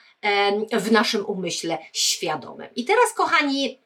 [0.72, 2.68] w naszym umyśle świadomym.
[2.76, 3.78] I teraz, kochani,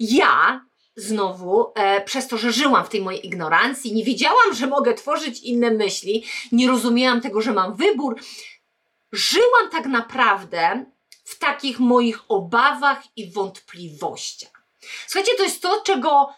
[0.00, 0.67] ja
[0.98, 5.40] znowu, e, przez to, że żyłam w tej mojej ignorancji, nie wiedziałam, że mogę tworzyć
[5.40, 8.20] inne myśli, nie rozumiałam tego, że mam wybór,
[9.12, 10.84] żyłam tak naprawdę
[11.24, 14.64] w takich moich obawach i wątpliwościach.
[15.06, 16.34] Słuchajcie, to jest to, czego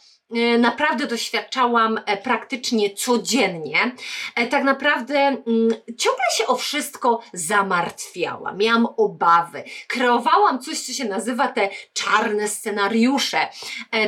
[0.58, 3.92] naprawdę doświadczałam e, praktycznie codziennie.
[4.34, 11.04] E, tak naprawdę mm, ciągle się o wszystko zamartwiałam, miałam obawy, kreowałam coś, co się
[11.04, 13.48] nazywa te czarne scenariusze.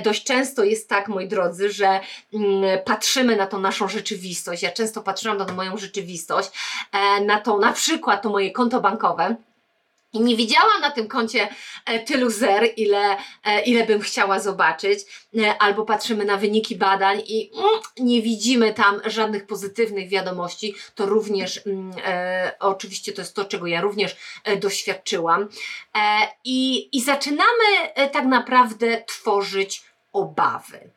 [0.05, 2.01] Dość często jest tak, moi drodzy, że
[2.35, 4.63] mm, patrzymy na tą naszą rzeczywistość.
[4.63, 6.51] Ja często patrzyłam na tą moją rzeczywistość,
[7.27, 9.37] na to na przykład to moje konto bankowe
[10.13, 11.49] I nie widziałam na tym koncie
[11.87, 15.01] e, tylu zer, ile, e, ile bym chciała zobaczyć.
[15.39, 20.75] E, albo patrzymy na wyniki badań i mm, nie widzimy tam żadnych pozytywnych wiadomości.
[20.95, 21.93] To również, mm,
[22.61, 24.17] oczywiście, to jest to, czego ja również
[24.61, 25.49] doświadczyłam.
[26.45, 27.65] I, I zaczynamy
[28.13, 30.91] tak naprawdę tworzyć obawy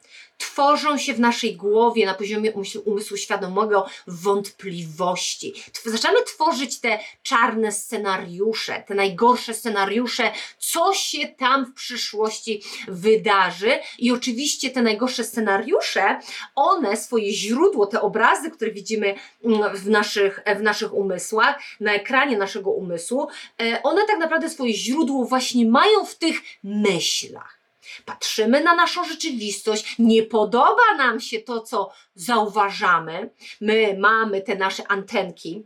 [0.46, 2.54] tworzą się w naszej głowie na poziomie
[2.86, 5.54] umysłu, świadomego wątpliwości.
[5.86, 13.80] Zaczynamy tworzyć te czarne scenariusze, te najgorsze scenariusze, co się tam w przyszłości wydarzy.
[14.00, 16.20] I oczywiście te najgorsze scenariusze,
[16.56, 22.38] one swoje źródło, te obrazy, które widzimy mm, w naszych, w naszych umysłach, na ekranie
[22.38, 23.28] naszego umysłu,
[23.62, 27.65] e, one tak naprawdę swoje źródło właśnie mają w tych myślach
[28.06, 33.30] patrzymy na naszą rzeczywistość, nie podoba nam się to, co zauważamy.
[33.62, 35.64] My mamy te nasze antenki.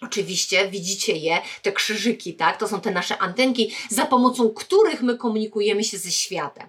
[0.00, 2.56] Oczywiście widzicie je, te krzyżyki, tak?
[2.56, 6.68] To są te nasze antenki, za pomocą których my komunikujemy się ze światem.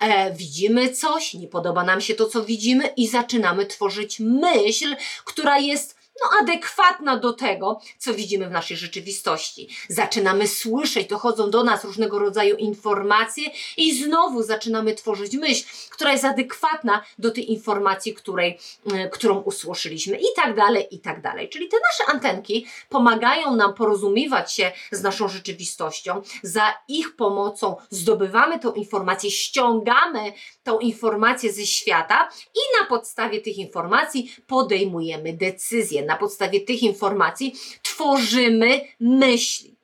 [0.00, 5.58] E, widzimy coś, nie podoba nam się to, co widzimy, i zaczynamy tworzyć myśl, która
[5.58, 9.68] jest no, adekwatna do tego, co widzimy w naszej rzeczywistości.
[9.88, 16.24] Zaczynamy słyszeć, dochodzą do nas różnego rodzaju informacje i znowu zaczynamy tworzyć myśl, która jest
[16.24, 18.58] adekwatna do tej informacji, której,
[18.92, 21.48] y, którą usłyszeliśmy i tak dalej, i tak dalej.
[21.48, 26.22] Czyli te nasze antenki pomagają nam porozumiewać się z naszą rzeczywistością.
[26.42, 33.58] Za ich pomocą zdobywamy tą informację, ściągamy tą informację ze świata i na podstawie tych
[33.58, 39.74] informacji podejmujemy decyzje na podstawie tych informacji tworzymy myśli.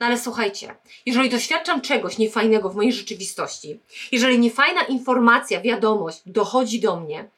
[0.00, 0.74] No ale słuchajcie,
[1.06, 3.80] jeżeli doświadczam czegoś niefajnego w mojej rzeczywistości,
[4.12, 7.28] jeżeli niefajna informacja, wiadomość dochodzi do mnie,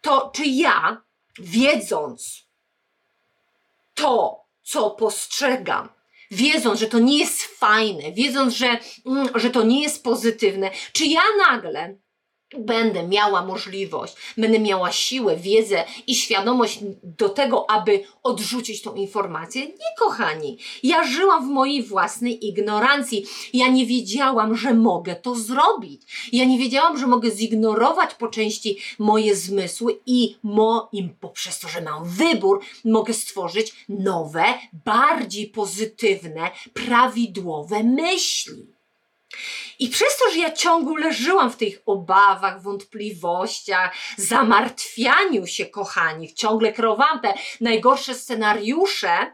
[0.00, 1.02] to czy ja,
[1.38, 2.44] wiedząc
[3.94, 5.88] to, co postrzegam,
[6.30, 11.06] wiedząc, że to nie jest fajne, wiedząc, że, mm, że to nie jest pozytywne, czy
[11.06, 11.94] ja nagle
[12.58, 19.66] będę miała możliwość, będę miała siłę, wiedzę i świadomość do tego, aby odrzucić tą informację?
[19.66, 20.58] Nie, kochani.
[20.82, 23.26] Ja żyłam w mojej własnej ignorancji.
[23.52, 26.02] Ja nie wiedziałam, że mogę to zrobić.
[26.32, 31.80] Ja nie wiedziałam, że mogę zignorować po części moje zmysły i moim, poprzez to, że
[31.80, 34.44] mam wybór, mogę stworzyć nowe,
[34.84, 38.79] bardziej pozytywne, prawidłowe myśli.
[39.78, 46.72] I przez to, że ja ciągle żyłam w tych obawach, wątpliwościach, zamartwianiu się, kochani, ciągle
[46.72, 49.32] kreowałam te najgorsze scenariusze,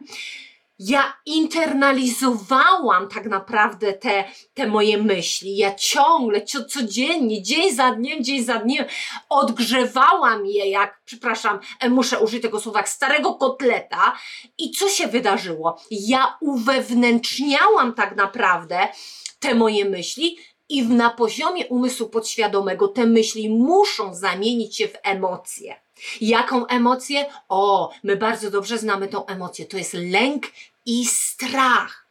[0.78, 5.56] ja internalizowałam tak naprawdę te, te moje myśli.
[5.56, 8.84] Ja ciągle, co, codziennie, dzień za dniem, dzień za dniem
[9.28, 14.16] odgrzewałam je jak, przepraszam, e, muszę użyć tego słowa, jak starego kotleta.
[14.58, 15.80] I co się wydarzyło?
[15.90, 18.88] Ja uwewnętrzniałam tak naprawdę
[19.38, 25.80] te moje myśli i na poziomie umysłu podświadomego te myśli muszą zamienić się w emocje.
[26.20, 27.26] Jaką emocję?
[27.48, 29.66] O, my bardzo dobrze znamy tą emocję.
[29.66, 30.46] To jest lęk
[30.86, 32.06] i strach.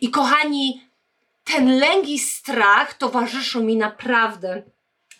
[0.00, 0.82] I kochani,
[1.44, 4.62] ten lęk i strach towarzyszą mi naprawdę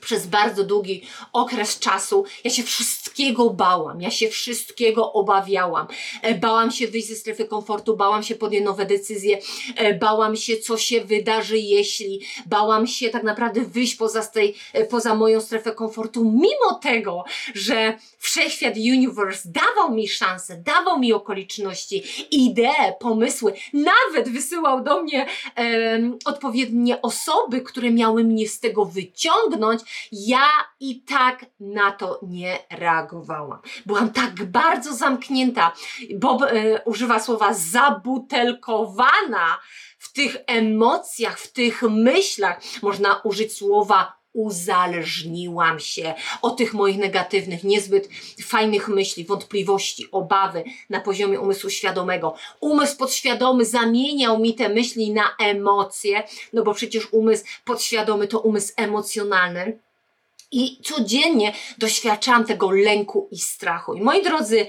[0.05, 2.25] przez bardzo długi okres czasu.
[2.45, 5.87] Ja się wszystkiego bałam, ja się wszystkiego obawiałam.
[6.23, 9.39] E, bałam się wyjść ze strefy komfortu, bałam się podjąć nowe decyzje,
[9.77, 12.21] e, bałam się, co się wydarzy, jeśli.
[12.47, 17.99] Bałam się tak naprawdę wyjść poza, tej, e, poza moją strefę komfortu, mimo tego, że
[18.19, 25.27] wszechświat, universe dawał mi szansę, dawał mi okoliczności, idee, pomysły, nawet wysyłał do mnie
[26.25, 30.49] odpowiednie osoby, które miały mnie z tego wyciągnąć ja
[30.81, 33.59] i tak na to nie reagowałam.
[33.87, 35.73] Byłam tak bardzo zamknięta.
[36.15, 39.59] Bob y, używa słowa zabutelkowana
[39.99, 42.61] w tych emocjach, w tych myślach.
[42.83, 48.09] Można użyć słowa uzależniłam się od tych moich negatywnych, niezbyt
[48.43, 52.35] fajnych myśli, wątpliwości, obawy na poziomie umysłu świadomego.
[52.61, 58.73] Umysł podświadomy zamieniał mi te myśli na emocje, no bo przecież umysł podświadomy to umysł
[58.77, 59.79] emocjonalny.
[60.55, 63.95] I codziennie doświadczałam tego lęku i strachu.
[63.95, 64.67] I moi drodzy,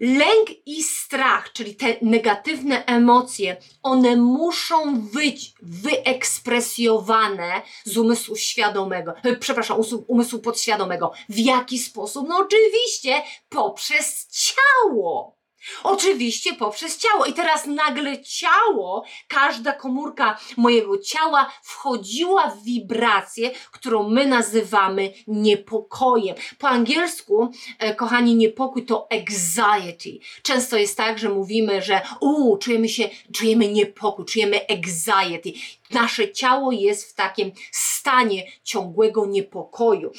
[0.00, 9.36] lęk i strach, czyli te negatywne emocje, one muszą być wyekspresjowane z umysłu świadomego, e,
[9.36, 11.12] przepraszam, umysłu podświadomego.
[11.28, 12.28] W jaki sposób?
[12.28, 15.39] No oczywiście poprzez ciało.
[15.82, 17.24] Oczywiście poprzez ciało.
[17.24, 26.36] I teraz nagle ciało, każda komórka mojego ciała wchodziła w wibrację, którą my nazywamy niepokojem.
[26.58, 30.18] Po angielsku, e, kochani, niepokój to anxiety.
[30.42, 35.52] Często jest tak, że mówimy, że u, czujemy się, czujemy niepokój, czujemy anxiety.
[35.90, 40.12] Nasze ciało jest w takim stanie ciągłego niepokoju.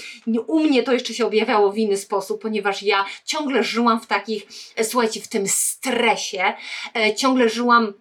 [0.48, 4.48] U mnie to jeszcze się objawiało w inny sposób, ponieważ ja ciągle żyłam w takich,
[4.76, 6.54] e, słuchajcie, w tym stresie,
[6.96, 7.94] e, ciągle żyłam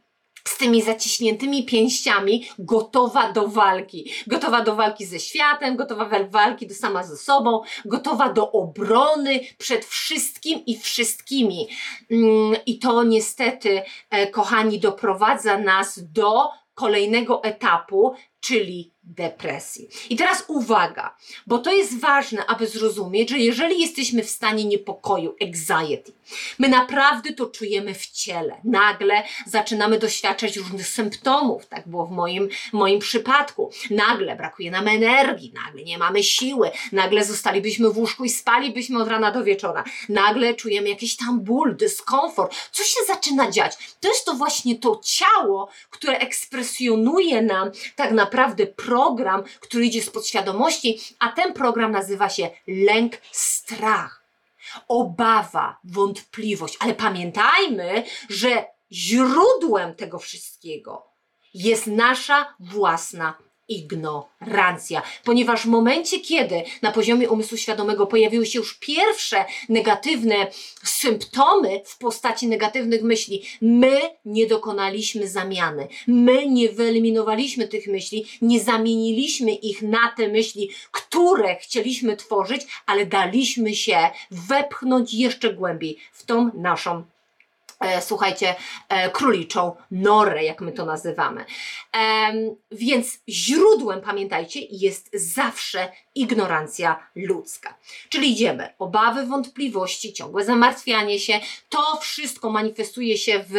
[0.49, 4.13] z tymi zaciśniętymi pięściami, gotowa do walki.
[4.27, 9.41] Gotowa do walki ze światem, gotowa do walki do sama ze sobą, gotowa do obrony
[9.59, 11.69] przed wszystkim i wszystkimi.
[12.11, 16.49] Mm, I to niestety, e, kochani, doprowadza nas do
[16.81, 19.89] kolejnego etapu, czyli depresji.
[20.11, 25.37] I teraz uwaga, bo to jest ważne, aby zrozumieć, że jeżeli jesteśmy w stanie niepokoju,
[25.43, 26.13] anxiety,
[26.59, 28.61] my naprawdę to czujemy w ciele.
[28.65, 33.71] Nagle zaczynamy doświadczać różnych symptomów, tak było w moim, moim przypadku.
[33.91, 39.09] Nagle brakuje nam energii, nagle nie mamy siły, nagle zostalibyśmy w łóżku i spalibyśmy od
[39.09, 39.85] rana do wieczora.
[40.09, 42.55] Nagle czujemy jakiś tam ból, dyskomfort.
[42.73, 43.97] Co się zaczyna dziać?
[44.01, 48.67] To jest to właśnie to ciało, które ekspresjonuje nam tak naprawdę
[49.01, 54.25] program, który idzie z podświadomości, a ten program nazywa się lęk, strach,
[54.89, 56.77] obawa, wątpliwość.
[56.81, 61.07] Ale pamiętajmy, że źródłem tego wszystkiego
[61.55, 63.35] jest nasza własna
[63.71, 65.03] ignorancja.
[65.25, 70.47] Ponieważ w momencie, kiedy na poziomie umysłu świadomego pojawiły się już pierwsze negatywne
[70.85, 75.89] symptomy w postaci negatywnych myśli, my nie dokonaliśmy zamiany.
[76.07, 83.07] My nie wyeliminowaliśmy tych myśli, nie zamieniliśmy ich na te myśli, które chcieliśmy tworzyć, ale
[83.07, 83.99] daliśmy się
[84.31, 87.05] wepchnąć jeszcze głębiej w tą naszą
[88.01, 88.55] słuchajcie,
[88.89, 91.45] e, króliczą norę, jak my to nazywamy.
[91.97, 92.33] E,
[92.71, 97.79] więc źródłem, pamiętajcie, jest zawsze ignorancja ludzka.
[98.09, 103.55] Czyli idziemy, obawy, wątpliwości, ciągłe zamartwianie się, to wszystko manifestuje się w,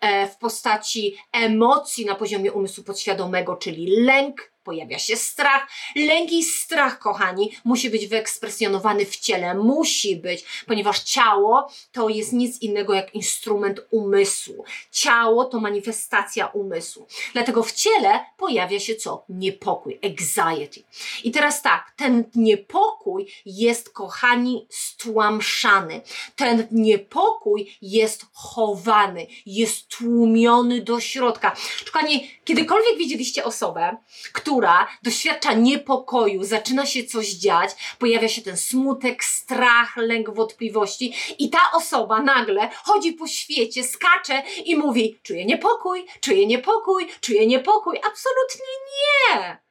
[0.00, 5.68] e, w postaci emocji na poziomie umysłu podświadomego, czyli lęk, pojawia się strach.
[5.96, 9.54] Lęk i strach, kochani, musi być wyekspresjonowany w ciele.
[9.54, 14.64] Musi być, ponieważ ciało to jest nic innego jak instrument umysłu.
[14.90, 17.06] Ciało to manifestacja umysłu.
[17.32, 19.24] Dlatego w ciele pojawia się co?
[19.28, 20.82] Niepokój, anxiety.
[21.24, 26.00] I teraz tak, ten niepokój jest, kochani, stłamszany.
[26.36, 31.56] Ten niepokój jest chowany, jest tłumiony do środka.
[31.92, 33.96] Kochani, kiedykolwiek widzieliście osobę,
[34.32, 41.50] która doświadcza niepokoju, zaczyna się coś dziać, pojawia się ten smutek, strach, lęk, wątpliwości i
[41.50, 47.96] ta osoba nagle chodzi po świecie, skacze i mówi: Czuję niepokój, czuję niepokój, czuję niepokój.
[47.96, 49.61] Absolutnie nie!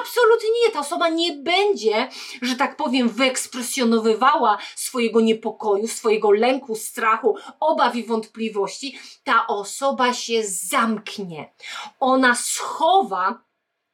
[0.00, 0.72] Absolutnie nie.
[0.72, 2.08] Ta osoba nie będzie,
[2.42, 8.98] że tak powiem, wyekspresjonowywała swojego niepokoju, swojego lęku, strachu, obaw i wątpliwości.
[9.24, 11.52] Ta osoba się zamknie.
[12.00, 13.49] Ona schowa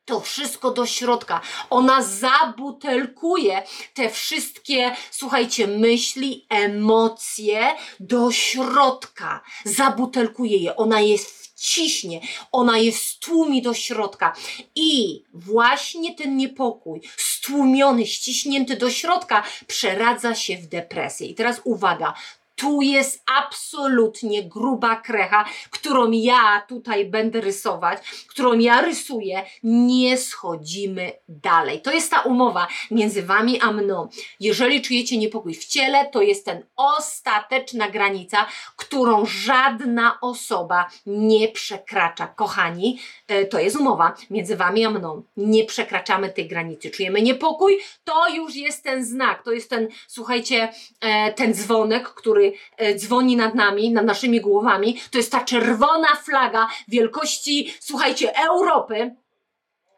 [0.07, 1.41] to wszystko do środka.
[1.71, 3.63] Ona zabutelkuje
[3.95, 9.43] te wszystkie, słuchajcie, myśli, emocje do środka.
[9.65, 10.77] Zabutelkuje je.
[10.77, 12.21] Ona jest wciśnie,
[12.53, 14.35] ona je stłumi do środka.
[14.75, 21.27] I właśnie ten niepokój, stłumiony, ściśnięty do środka, przeradza się w depresję.
[21.27, 22.15] I teraz uwaga,
[22.57, 29.43] tu jest absolutnie gruba krecha, którą ja tutaj będę rysować, którą ja rysuję.
[29.63, 31.83] Nie schodzimy dalej.
[31.83, 34.09] To jest ta umowa między wami a mną.
[34.41, 42.27] Jeżeli czujecie niepokój w ciele, to jest ten ostateczna granica, którą żadna osoba nie przekracza.
[42.27, 45.23] Kochani, e, to jest umowa między wami a mną.
[45.37, 46.91] Nie przekraczamy tej granicy.
[46.91, 50.69] Czujemy niepokój, to już jest ten znak, to jest ten, słuchajcie,
[51.01, 52.46] e, ten dzwonek, który
[52.77, 59.15] E, dzwoni nad nami, nad naszymi głowami, to jest ta czerwona flaga wielkości, słuchajcie, Europy,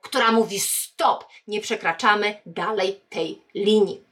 [0.02, 4.08] która mówi stop, nie przekraczamy dalej tej linii.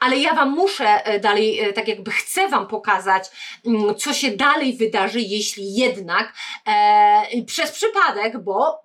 [0.00, 3.24] Ale ja Wam muszę e, dalej, e, tak jakby chcę Wam pokazać,
[3.66, 6.32] mm, co się dalej wydarzy, jeśli jednak
[6.66, 8.82] e, przez przypadek, bo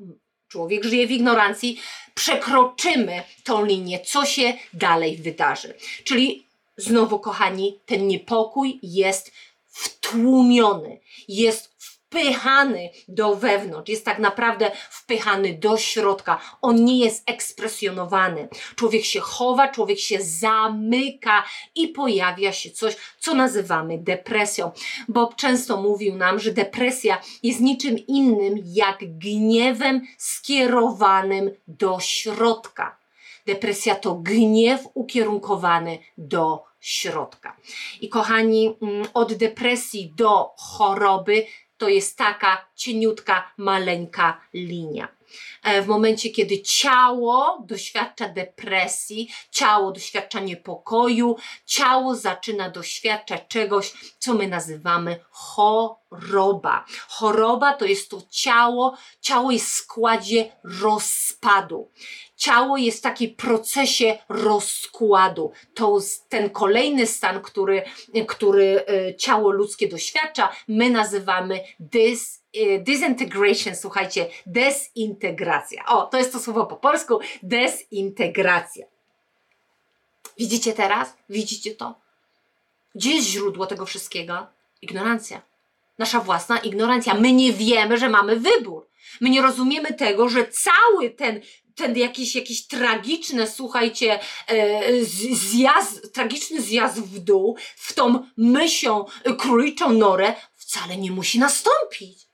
[0.48, 1.82] człowiek żyje w ignorancji,
[2.14, 5.74] przekroczymy tą linię, co się dalej wydarzy.
[6.04, 9.32] Czyli Znowu, kochani, ten niepokój jest
[9.66, 11.74] wtłumiony, jest
[12.14, 16.42] wpychany do wewnątrz, jest tak naprawdę wpychany do środka.
[16.62, 18.48] On nie jest ekspresjonowany.
[18.76, 21.44] Człowiek się chowa, człowiek się zamyka
[21.76, 24.72] i pojawia się coś, co nazywamy depresją.
[25.08, 33.03] Bob często mówił nam, że depresja jest niczym innym jak gniewem skierowanym do środka.
[33.46, 37.58] Depresja to gniew ukierunkowany do środka.
[38.02, 41.46] I kochani, mm, od depresji do choroby
[41.78, 45.08] to jest taka cieniutka, maleńka linia.
[45.64, 51.36] E, w momencie, kiedy ciało doświadcza depresji, ciało doświadcza niepokoju,
[51.66, 56.86] ciało zaczyna doświadczać czegoś, co my nazywamy choroba.
[57.08, 61.92] Choroba to jest to ciało, ciało jest w składzie rozpadu.
[62.36, 65.52] Ciało jest w takim procesie rozkładu.
[65.74, 66.00] To
[66.30, 67.84] ten kolejny stan, który,
[68.28, 72.43] który e, ciało ludzkie doświadcza, my nazywamy dys
[72.80, 75.86] disintegration, słuchajcie, desintegracja.
[75.86, 78.86] O, to jest to słowo po polsku, desintegracja.
[80.38, 81.14] Widzicie teraz?
[81.30, 81.96] Widzicie to?
[82.96, 84.48] Gdzie jest źródło tego wszystkiego?
[84.82, 85.42] Ignorancja.
[85.98, 87.14] Nasza własna ignorancja.
[87.14, 88.88] My nie wiemy, że mamy wybór.
[89.22, 91.42] My nie rozumiemy tego, że cały ten,
[91.76, 99.34] ten jakiś, jakiś tragiczny, słuchajcie, e, zjazd, tragiczny zjazd w dół, w tą mysią e,
[99.34, 102.33] króliczą norę, wcale nie musi nastąpić.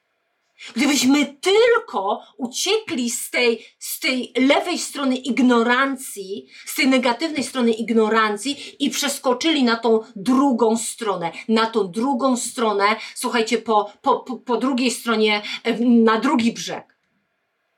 [0.75, 8.75] Gdybyśmy tylko uciekli z tej, z tej lewej strony ignorancji, z tej negatywnej strony ignorancji
[8.79, 14.91] i przeskoczyli na tą drugą stronę, na tą drugą stronę, słuchajcie, po, po, po, drugiej
[14.91, 15.41] stronie,
[15.79, 16.95] na drugi brzeg.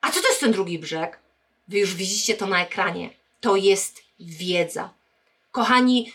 [0.02, 1.20] A co to jest ten drugi brzeg?
[1.68, 3.10] Wy już widzicie to na ekranie.
[3.42, 4.94] To jest wiedza.
[5.52, 6.14] Kochani,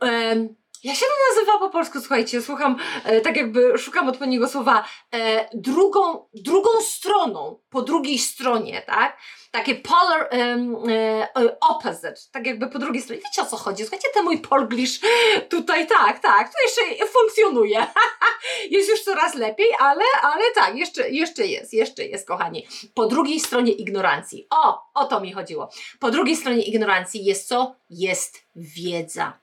[0.00, 0.54] em,
[0.84, 2.00] jak się to nazywa po polsku?
[2.00, 4.84] Słuchajcie, słucham, e, tak jakby szukam odpowiedniego słowa.
[5.14, 9.18] E, drugą, drugą stroną, po drugiej stronie, tak?
[9.50, 13.22] Takie polar e, opposite, tak jakby po drugiej stronie.
[13.24, 13.82] Wiecie o co chodzi?
[13.82, 15.00] Słuchajcie, ten mój polglish
[15.48, 17.86] tutaj, tak, tak, to jeszcze funkcjonuje.
[18.70, 22.66] jest już coraz lepiej, ale, ale tak, jeszcze, jeszcze jest, jeszcze jest, kochani.
[22.94, 24.46] Po drugiej stronie ignorancji.
[24.50, 25.70] O, o to mi chodziło.
[26.00, 27.74] Po drugiej stronie ignorancji jest co?
[27.90, 29.40] Jest wiedza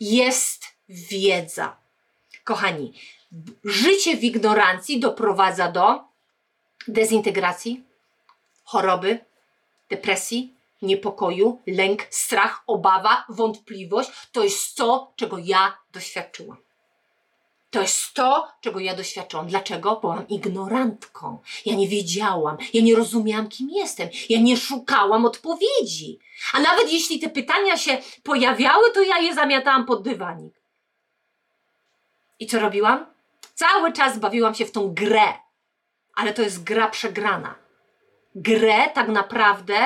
[0.00, 1.76] jest wiedza.
[2.44, 2.92] Kochani,
[3.64, 6.00] życie w ignorancji doprowadza do
[6.88, 7.84] dezintegracji,
[8.64, 9.18] choroby,
[9.90, 14.10] depresji, niepokoju, lęk, strach, obawa, wątpliwość.
[14.32, 16.67] To jest to, czego ja doświadczyłam.
[17.70, 19.46] To jest to, czego ja doświadczyłam.
[19.46, 19.96] Dlaczego?
[19.96, 21.38] Byłam ignorantką.
[21.66, 24.08] Ja nie wiedziałam, ja nie rozumiałam, kim jestem.
[24.28, 26.18] Ja nie szukałam odpowiedzi.
[26.52, 30.60] A nawet jeśli te pytania się pojawiały, to ja je zamiatałam pod dywanik.
[32.40, 33.06] I co robiłam?
[33.54, 35.32] Cały czas bawiłam się w tą grę.
[36.14, 37.54] Ale to jest gra przegrana.
[38.34, 39.76] Grę tak naprawdę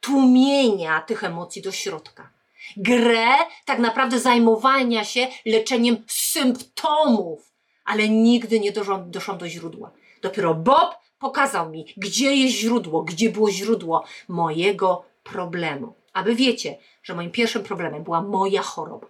[0.00, 2.33] tłumienia tych emocji do środka
[2.76, 3.28] grę
[3.64, 7.52] tak naprawdę zajmowania się leczeniem symptomów,
[7.84, 9.90] ale nigdy nie doszłam, doszłam do źródła.
[10.22, 15.94] Dopiero Bob pokazał mi, gdzie jest źródło, gdzie było źródło mojego problemu.
[16.12, 19.06] Aby wiecie, że moim pierwszym problemem była moja choroba.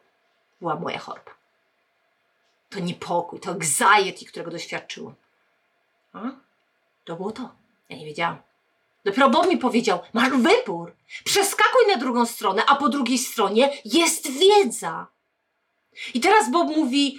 [0.60, 1.30] Była moja choroba.
[2.70, 5.14] To niepokój, to anxiety, którego doświadczyłam.
[6.12, 6.30] A?
[7.04, 7.50] To było to.
[7.88, 8.38] Ja nie wiedziałam.
[9.04, 10.96] Dopiero Bob mi powiedział, masz wybór.
[11.24, 15.06] Przeskakuj na drugą stronę, a po drugiej stronie jest wiedza.
[16.14, 17.18] I teraz Bob mówi,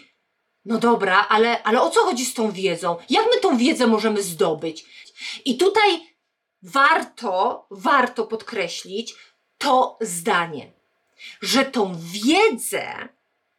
[0.65, 2.97] no dobra, ale, ale o co chodzi z tą wiedzą?
[3.09, 4.85] Jak my tą wiedzę możemy zdobyć?
[5.45, 6.15] I tutaj
[6.63, 9.15] warto, warto podkreślić
[9.57, 10.71] to zdanie,
[11.41, 13.09] że tą wiedzę,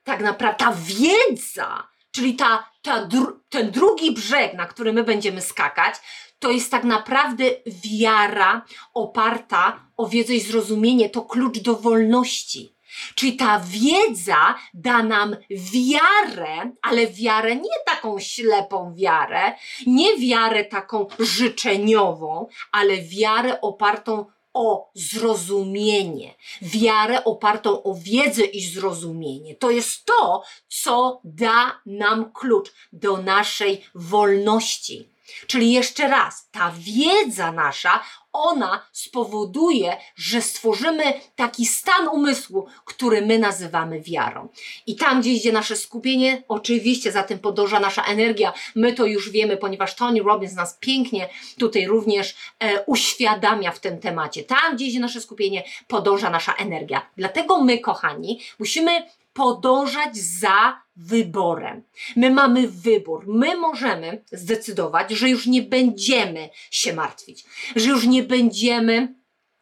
[0.05, 5.43] tak naprawdę ta wiedza, czyli ta, ta dru, ten drugi brzeg, na który my będziemy
[5.43, 5.95] skakać,
[6.39, 8.65] to jest tak naprawdę wiara
[8.95, 12.77] oparta o wiedzę i zrozumienie, to klucz do wolności.
[13.15, 19.53] Czyli ta wiedza da nam wiarę, ale wiarę nie taką ślepą wiarę,
[19.87, 29.55] nie wiarę taką życzeniową, ale wiarę opartą o zrozumienie, wiarę opartą o wiedzę i zrozumienie.
[29.55, 35.16] To jest to, co da nam klucz do naszej wolności.
[35.47, 38.03] Czyli jeszcze raz, ta wiedza nasza,
[38.33, 41.05] ona spowoduje, że stworzymy
[41.37, 44.49] taki stan umysłu, który my nazywamy wiarą.
[44.87, 48.53] I tam, gdzie idzie nasze skupienie, oczywiście za tym podąża nasza energia.
[48.75, 53.99] My to już wiemy, ponieważ Tony Robbins nas pięknie tutaj również e, uświadamia w tym
[53.99, 54.45] temacie.
[54.45, 57.11] Tam, gdzie idzie nasze skupienie, podąża nasza energia.
[57.17, 59.07] Dlatego my, kochani, musimy
[59.37, 61.83] podążać za wyborem.
[62.17, 63.25] My mamy wybór.
[63.27, 67.45] My możemy zdecydować, że już nie będziemy się martwić,
[67.77, 69.15] że już nie będziemy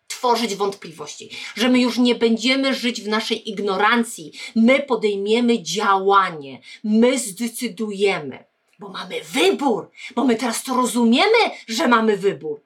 [0.06, 4.32] tworzyć wątpliwości, że my już nie będziemy żyć w naszej ignorancji.
[4.56, 8.44] My podejmiemy działanie, my zdecydujemy,
[8.78, 12.60] bo mamy wybór, bo my teraz to rozumiemy, że mamy wybór.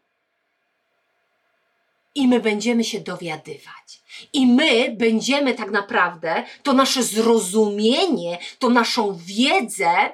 [2.19, 4.03] I my będziemy się dowiadywać.
[4.33, 10.11] I my będziemy tak naprawdę to nasze zrozumienie, to naszą wiedzę,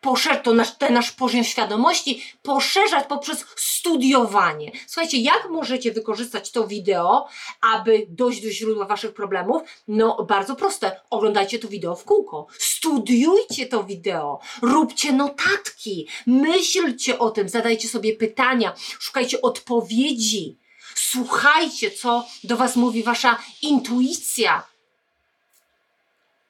[0.00, 4.72] poszerz, to nasz, ten nasz poziom świadomości poszerzać poprzez studiowanie.
[4.86, 7.28] Słuchajcie, jak możecie wykorzystać to wideo,
[7.60, 9.62] aby dojść do źródła waszych problemów?
[9.88, 11.00] No, bardzo proste.
[11.10, 12.46] Oglądajcie to wideo w kółko.
[12.58, 14.40] Studiujcie to wideo.
[14.62, 16.08] Róbcie notatki.
[16.26, 17.48] Myślcie o tym.
[17.48, 18.74] Zadajcie sobie pytania.
[18.98, 20.58] Szukajcie odpowiedzi.
[20.98, 24.66] Słuchajcie, co do was mówi wasza intuicja.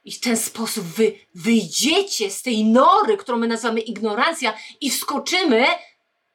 [0.04, 5.66] I w ten sposób wy wyjdziecie z tej nory, którą my nazywamy ignorancja, i wskoczymy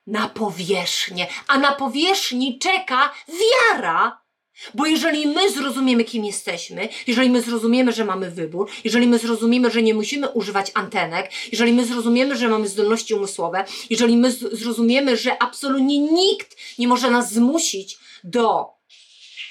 [0.08, 1.28] na powierzchnię.
[1.48, 4.21] A na powierzchni czeka wiara.
[4.74, 9.72] Bo jeżeli my zrozumiemy, kim jesteśmy, jeżeli my zrozumiemy, że mamy wybór, jeżeli my zrozumiemy,
[9.72, 15.18] że nie musimy używać antenek, jeżeli my zrozumiemy, że mamy zdolności umysłowe, jeżeli my zrozumiemy,
[15.18, 18.70] że absolutnie nikt nie może nas zmusić do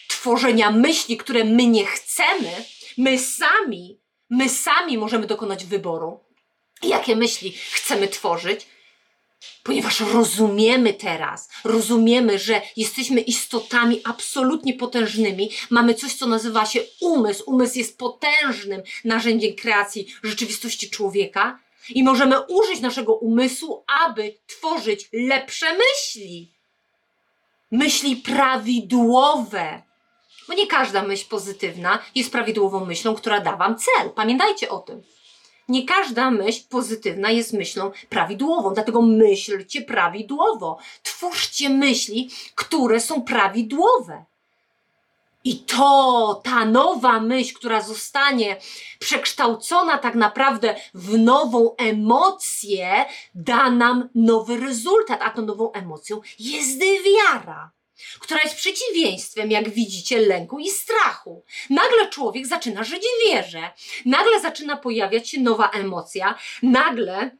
[0.09, 2.51] tworzenia myśli, które my nie chcemy,
[2.97, 6.21] my sami My sami możemy dokonać wyboru,
[6.83, 8.67] jakie myśli chcemy tworzyć,
[9.63, 17.43] ponieważ rozumiemy teraz, rozumiemy, że jesteśmy istotami absolutnie potężnymi, mamy coś, co nazywa się umysł.
[17.47, 25.67] Umysł jest potężnym narzędziem kreacji rzeczywistości człowieka i możemy użyć naszego umysłu, aby tworzyć lepsze
[25.77, 26.51] myśli.
[27.71, 29.83] Myśli prawidłowe
[30.51, 34.11] bo nie każda myśl pozytywna jest prawidłową myślą, która da Wam cel.
[34.11, 35.03] Pamiętajcie o tym.
[35.71, 40.79] Nie każda myśl pozytywna jest myślą prawidłową, dlatego myślcie prawidłowo.
[41.03, 44.25] Twórzcie myśli, które są prawidłowe.
[45.45, 48.57] I to, ta nowa myśl, która zostanie
[48.99, 53.05] przekształcona tak naprawdę w nową emocję,
[53.35, 57.71] da nam nowy rezultat, a tą nową emocją jest wiara
[58.21, 61.45] która jest przeciwieństwem, jak widzicie, lęku i strachu.
[61.71, 63.71] Nagle człowiek zaczyna żyć wierze,
[64.05, 67.31] nagle zaczyna pojawiać się nowa emocja, nagle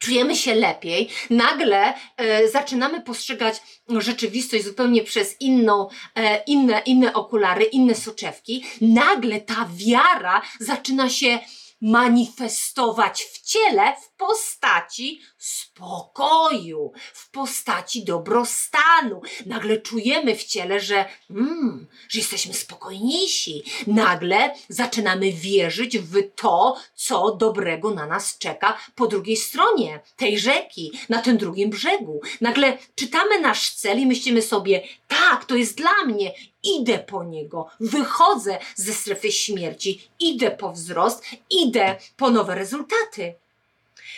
[0.00, 7.64] czujemy się lepiej, nagle e, zaczynamy postrzegać rzeczywistość zupełnie przez inną, e, inne, inne okulary,
[7.64, 11.38] inne soczewki, nagle ta wiara zaczyna się
[11.80, 19.20] manifestować w ciele w postaci spokoju, w postaci dobrostanu.
[19.46, 23.62] Nagle czujemy w ciele, że, mm, że jesteśmy spokojniejsi.
[23.86, 30.92] Nagle zaczynamy wierzyć w to, co dobrego na nas czeka po drugiej stronie tej rzeki,
[31.08, 32.20] na tym drugim brzegu.
[32.40, 36.32] Nagle czytamy nasz cel i myślimy sobie, tak, to jest dla mnie
[36.62, 43.34] idę po niego, wychodzę ze strefy śmierci, idę po wzrost, idę po nowe rezultaty.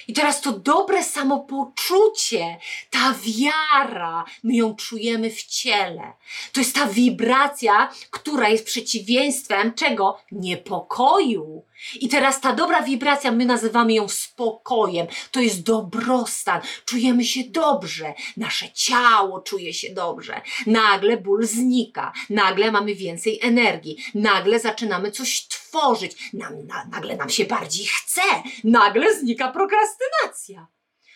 [0.09, 2.59] I teraz to dobre samopoczucie,
[2.91, 6.13] ta wiara, my ją czujemy w ciele.
[6.53, 10.19] To jest ta wibracja, która jest przeciwieństwem czego?
[10.33, 11.65] Niepokoju.
[12.01, 15.07] I teraz ta dobra wibracja, my nazywamy ją spokojem.
[15.31, 16.61] To jest dobrostan.
[16.85, 18.15] Czujemy się dobrze.
[18.37, 20.41] Nasze ciało czuje się dobrze.
[20.67, 22.13] Nagle ból znika.
[22.31, 23.97] Nagle mamy więcej energii.
[24.15, 26.33] Nagle zaczynamy coś tworzyć.
[26.33, 28.23] Nam, na, nagle nam się bardziej chce.
[28.65, 30.67] Nagle znika prokrastynacja.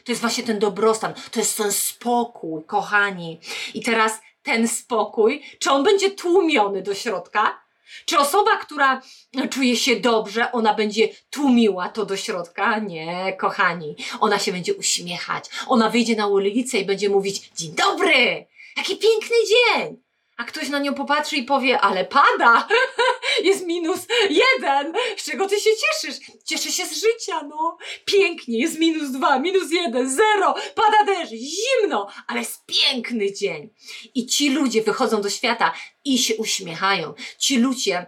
[0.05, 1.15] To jest właśnie ten dobrostan.
[1.31, 3.41] To jest ten spokój, kochani.
[3.75, 7.66] I teraz ten spokój, czy on będzie tłumiony do środka?
[8.05, 9.03] Czy osoba, która
[9.51, 12.79] czuje się dobrze, ona będzie tłumiła to do środka?
[12.79, 13.97] Nie, kochani.
[14.21, 15.45] Ona się będzie uśmiechać.
[15.67, 18.47] Ona wyjdzie na ulicę i będzie mówić: Dzień dobry!
[18.77, 20.06] Jaki piękny dzień!
[20.37, 22.69] A ktoś na nią popatrzy i powie, ale pada,
[23.45, 26.21] jest minus jeden, z czego ty się cieszysz?
[26.45, 27.79] Cieszę się z życia, no.
[28.05, 33.69] Pięknie, jest minus dwa, minus jeden, zero, pada deszcz, zimno, ale jest piękny dzień.
[34.15, 35.73] I ci ludzie wychodzą do świata
[36.05, 37.15] i się uśmiechają.
[37.39, 38.07] Ci ludzie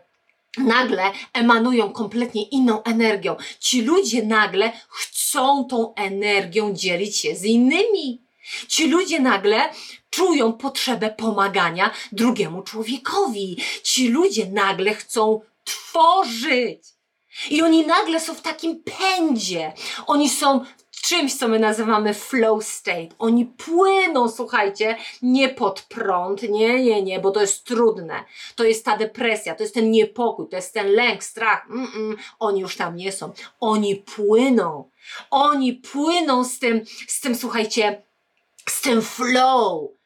[0.59, 3.37] nagle emanują kompletnie inną energią.
[3.61, 8.23] Ci ludzie nagle chcą tą energią dzielić się z innymi.
[8.69, 9.71] Ci ludzie nagle
[10.19, 13.57] czują potrzebę pomagania drugiemu człowiekowi.
[13.83, 16.83] Ci ludzie nagle chcą tworzyć.
[17.51, 19.73] I oni nagle są w takim pędzie.
[20.07, 20.65] Oni są
[21.03, 23.09] czymś, co my nazywamy flow state.
[23.19, 28.25] Oni płyną, słuchajcie, nie pod prąd, nie, nie, nie, bo to jest trudne.
[28.57, 31.67] To jest ta depresja, to jest ten niepokój, to jest ten lęk, strach.
[31.71, 32.17] Mm -mm.
[32.39, 33.33] Oni już tam nie są.
[33.61, 34.91] Oni płyną.
[35.31, 38.03] Oni płyną z tym, z tym, słuchajcie,
[38.69, 39.98] z tym flow.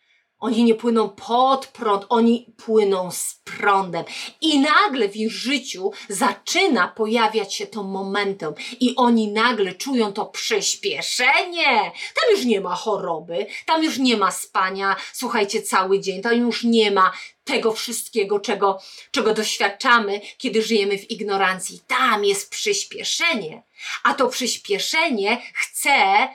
[0.43, 4.05] Oni nie płyną pod prąd, oni płyną z prądem.
[4.40, 8.55] I nagle w ich życiu zaczyna pojawiać się to momentum.
[8.80, 11.93] I oni nagle czują to przyspieszenie.
[12.14, 16.64] Tam już nie ma choroby, tam już nie ma spania, słuchajcie, cały dzień, tam już
[16.64, 17.12] nie ma
[17.45, 18.78] tego wszystkiego, czego,
[19.11, 21.80] czego doświadczamy, kiedy żyjemy w ignorancji.
[21.86, 23.62] Tam jest przyspieszenie.
[24.03, 26.28] A to przyspieszenie chce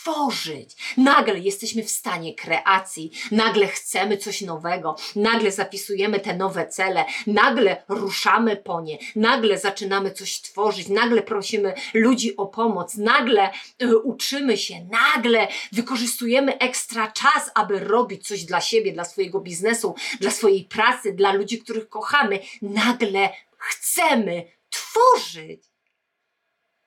[0.00, 0.76] tworzyć.
[0.96, 7.82] Nagle jesteśmy w stanie kreacji, nagle chcemy coś nowego, nagle zapisujemy te nowe cele, nagle
[7.88, 13.50] ruszamy po nie, nagle zaczynamy coś tworzyć, nagle prosimy ludzi o pomoc, nagle
[13.82, 19.94] y, uczymy się, nagle wykorzystujemy ekstra czas, aby robić coś dla siebie, dla swojego biznesu,
[20.20, 22.40] dla swojej pracy, dla ludzi, których kochamy.
[22.62, 25.64] Nagle chcemy tworzyć.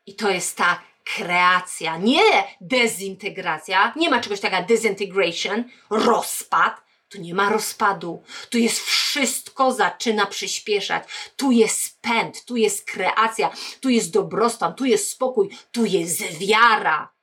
[0.05, 3.93] I to jest ta kreacja, nie dezintegracja.
[3.95, 6.83] Nie ma czegoś takiego disintegration, rozpad.
[7.09, 8.23] Tu nie ma rozpadu.
[8.49, 11.03] Tu jest wszystko zaczyna przyspieszać.
[11.35, 13.51] Tu jest pęd, tu jest kreacja,
[13.81, 17.13] tu jest dobrostan, tu jest spokój, tu jest wiara.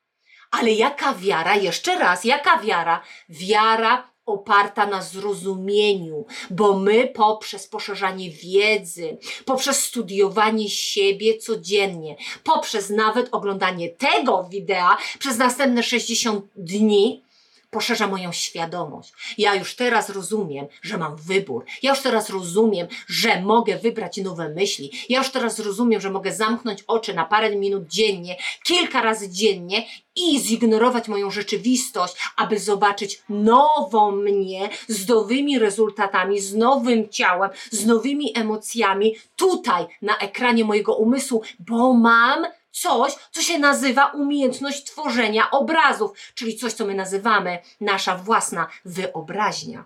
[0.51, 1.57] Ale jaka wiara?
[1.57, 3.03] Jeszcze raz, jaka wiara?
[3.29, 13.29] Wiara oparta na zrozumieniu, bo my poprzez poszerzanie wiedzy, poprzez studiowanie siebie codziennie, poprzez nawet
[13.33, 17.23] oglądanie tego wideo przez następne 60 dni,
[17.71, 19.13] poszerza moją świadomość.
[19.39, 21.65] Ja już teraz rozumiem, że mam wybór.
[21.83, 24.93] Ja już teraz rozumiem, że mogę wybrać nowe myśli.
[25.09, 29.87] Ja już teraz rozumiem, że mogę zamknąć oczy na parę minut dziennie, kilka razy dziennie
[30.17, 37.87] i zignorować moją rzeczywistość, aby zobaczyć nową mnie z nowymi rezultatami, z nowym ciałem, z
[37.87, 45.51] nowymi emocjami tutaj na ekranie mojego umysłu, bo mam coś, co się nazywa umiejętność tworzenia
[45.51, 49.85] obrazów, czyli coś, co my nazywamy nasza własna wyobraźnia.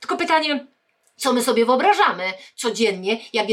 [0.00, 0.66] Tylko pytanie,
[1.16, 3.46] co my sobie wyobrażamy codziennie, jak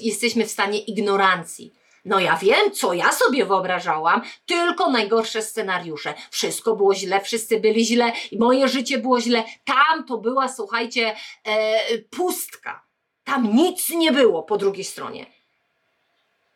[0.00, 1.72] jesteśmy w stanie ignorancji.
[2.04, 6.14] No ja wiem, co ja sobie wyobrażałam, tylko najgorsze scenariusze.
[6.30, 9.44] Wszystko było źle, wszyscy byli źle, moje życie było źle.
[9.64, 12.82] Tam to była, słuchajcie, e, pustka.
[13.24, 15.26] Tam nic nie było po drugiej stronie.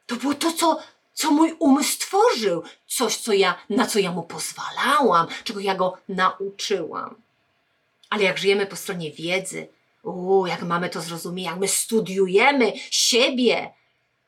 [0.07, 0.79] To było to, co
[1.21, 5.99] co mój umysł tworzył, coś, co ja, na co ja mu pozwalałam, czego ja go
[6.09, 7.15] nauczyłam.
[8.11, 9.69] Ale jak żyjemy po stronie wiedzy,
[10.03, 13.71] u, jak mamy to zrozumieć, jak my studiujemy siebie,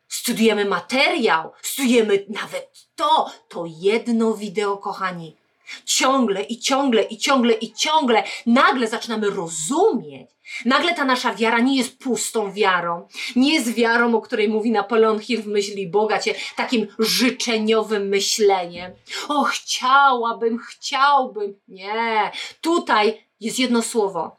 [0.09, 5.37] studiujemy materiał, studiujemy nawet to, to jedno wideo, kochani,
[5.85, 10.31] ciągle i ciągle i ciągle i ciągle nagle zaczynamy rozumieć.
[10.65, 15.19] Nagle ta nasza wiara nie jest pustą wiarą, nie jest wiarą, o której mówi Napoleon
[15.19, 18.93] Hill w myśli Boga, cię, takim życzeniowym myśleniem.
[19.29, 21.61] O, chciałabym, chciałbym.
[21.69, 22.31] Nie.
[22.61, 24.37] Tutaj jest jedno słowo,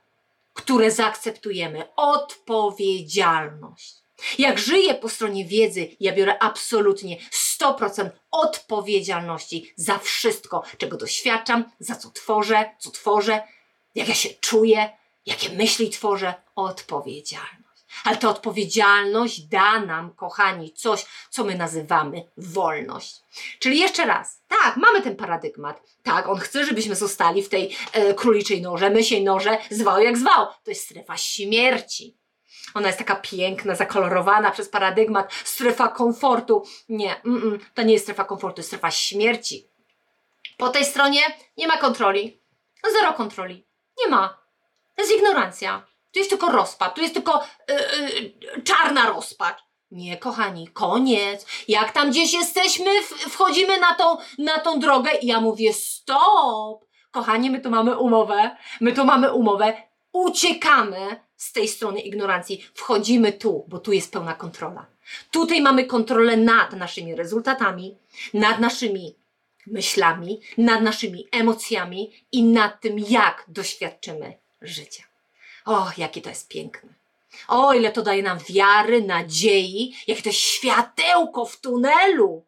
[0.53, 1.83] które zaakceptujemy.
[1.95, 3.93] Odpowiedzialność.
[4.37, 7.17] Jak żyję po stronie wiedzy, ja biorę absolutnie
[7.59, 13.43] 100% odpowiedzialności za wszystko, czego doświadczam, za co tworzę, co tworzę,
[13.95, 14.89] jak ja się czuję,
[15.25, 16.33] jakie myśli tworzę.
[16.55, 17.63] Odpowiedzialność.
[18.03, 23.21] Ale ta odpowiedzialność da nam, kochani, coś, co my nazywamy wolność.
[23.59, 25.81] Czyli jeszcze raz, tak, mamy ten paradygmat.
[26.03, 30.47] Tak, on chce, żebyśmy zostali w tej e, króliczej noże, mysiej noże, zwał jak zwał.
[30.63, 32.17] To jest strefa śmierci.
[32.73, 36.63] Ona jest taka piękna, zakolorowana przez paradygmat, strefa komfortu.
[36.89, 39.67] Nie, mm, mm, to nie jest strefa komfortu, jest strefa śmierci.
[40.57, 41.21] Po tej stronie
[41.57, 42.41] nie ma kontroli.
[42.93, 43.67] Zero kontroli.
[44.03, 44.37] Nie ma.
[44.95, 45.85] To jest ignorancja.
[46.11, 47.75] Tu jest tylko rozpad, tu jest tylko yy,
[48.55, 49.57] yy, czarna rozpacz.
[49.91, 51.45] Nie, kochani, koniec.
[51.67, 56.85] Jak tam gdzieś jesteśmy, wchodzimy na tą, na tą drogę i ja mówię stop.
[57.11, 59.73] Kochani, my tu mamy umowę, my tu mamy umowę,
[60.13, 64.85] uciekamy z tej strony ignorancji, wchodzimy tu, bo tu jest pełna kontrola.
[65.31, 67.97] Tutaj mamy kontrolę nad naszymi rezultatami,
[68.33, 69.15] nad naszymi
[69.67, 75.03] myślami, nad naszymi emocjami i nad tym, jak doświadczymy życia.
[75.65, 76.89] O, jakie to jest piękne.
[77.47, 82.45] O, ile to daje nam wiary, nadziei, jakie to światełko w tunelu.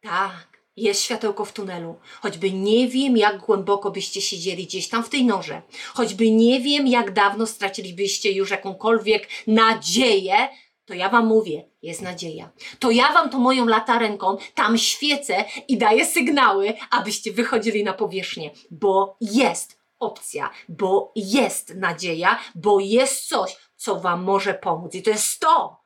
[0.00, 0.47] Tak,
[0.82, 1.96] jest światełko w tunelu.
[2.20, 5.62] Choćby nie wiem, jak głęboko byście siedzieli gdzieś tam w tej norze.
[5.94, 10.48] Choćby nie wiem, jak dawno stracilibyście już jakąkolwiek nadzieję,
[10.88, 12.50] to ja Wam mówię, jest nadzieja.
[12.78, 18.50] To ja Wam to moją latarenką tam świecę i daję sygnały, abyście wychodzili na powierzchnię,
[18.70, 24.94] bo jest opcja, bo jest nadzieja, bo jest coś, co Wam może pomóc.
[24.94, 25.80] I to jest to,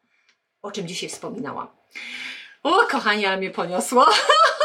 [0.62, 1.68] o czym dzisiaj wspominałam.
[2.62, 4.06] O, kochani, ale mnie poniosło.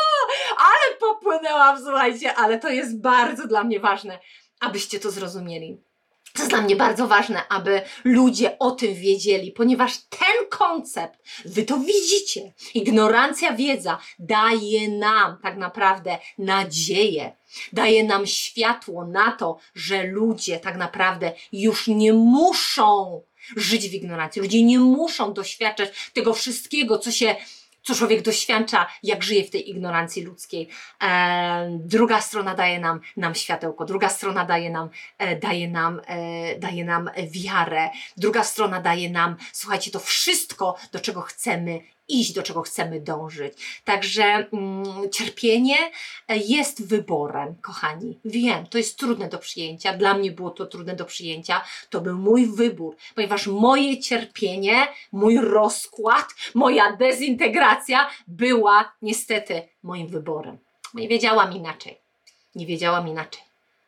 [1.14, 4.20] popłynęłam, słuchajcie, ale to jest bardzo dla mnie ważne,
[4.60, 5.78] abyście to zrozumieli.
[6.34, 11.64] To jest dla mnie bardzo ważne, aby ludzie o tym wiedzieli, ponieważ ten koncept, wy
[11.64, 17.36] to widzicie, ignorancja, wiedza daje nam tak naprawdę nadzieję,
[17.74, 23.22] daje nam światło na to, że ludzie tak naprawdę już nie muszą
[23.56, 24.42] żyć w ignorancji.
[24.42, 27.36] Ludzie nie muszą doświadczać tego wszystkiego, co się
[27.88, 30.70] co człowiek doświadcza, jak żyje w tej ignorancji ludzkiej.
[31.04, 36.60] E, druga strona daje nam, nam światełko, druga strona daje nam, e, daje, nam, e,
[36.60, 42.44] daje nam wiarę, druga strona daje nam, słuchajcie, to wszystko, do czego chcemy iść, do
[42.44, 43.82] czego chcemy dążyć.
[43.84, 45.78] Także mm, cierpienie
[46.28, 48.20] e, jest wyborem, kochani.
[48.26, 49.94] Wiem, to jest trudne do przyjęcia.
[49.94, 51.62] Dla mnie było to trudne do przyjęcia.
[51.90, 60.58] To był mój wybór, ponieważ moje cierpienie, mój rozkład, moja dezintegracja była niestety moim wyborem.
[60.94, 61.98] Nie wiedziałam inaczej.
[62.56, 63.47] Nie wiedziałam inaczej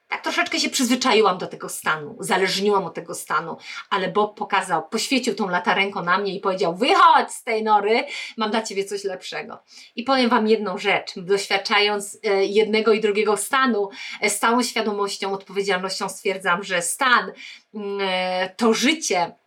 [0.10, 3.58] tak troszeczkę się przyzwyczaiłam do tego stanu, zależniłam od tego stanu,
[3.90, 8.04] ale Bob pokazał, poświecił tą latarenką na mnie i powiedział: Wychodź z tej nory,
[8.38, 9.64] mam dla ciebie coś lepszego.
[9.96, 13.90] I powiem Wam jedną rzecz, doświadczając e, jednego i drugiego stanu,
[14.22, 17.32] e, z całą świadomością, odpowiedzialnością stwierdzam, że stan
[17.74, 19.39] mm, e, to życie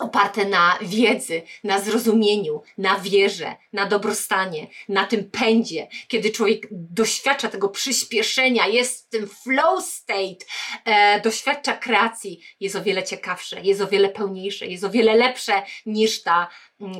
[0.00, 7.48] oparte na wiedzy, na zrozumieniu, na wierze, na dobrostanie, na tym pędzie, kiedy człowiek doświadcza
[7.48, 10.44] tego przyspieszenia, jest w tym flow state,
[10.84, 15.62] e, doświadcza kreacji, jest o wiele ciekawsze, jest o wiele pełniejsze, jest o wiele lepsze
[15.86, 16.48] niż ta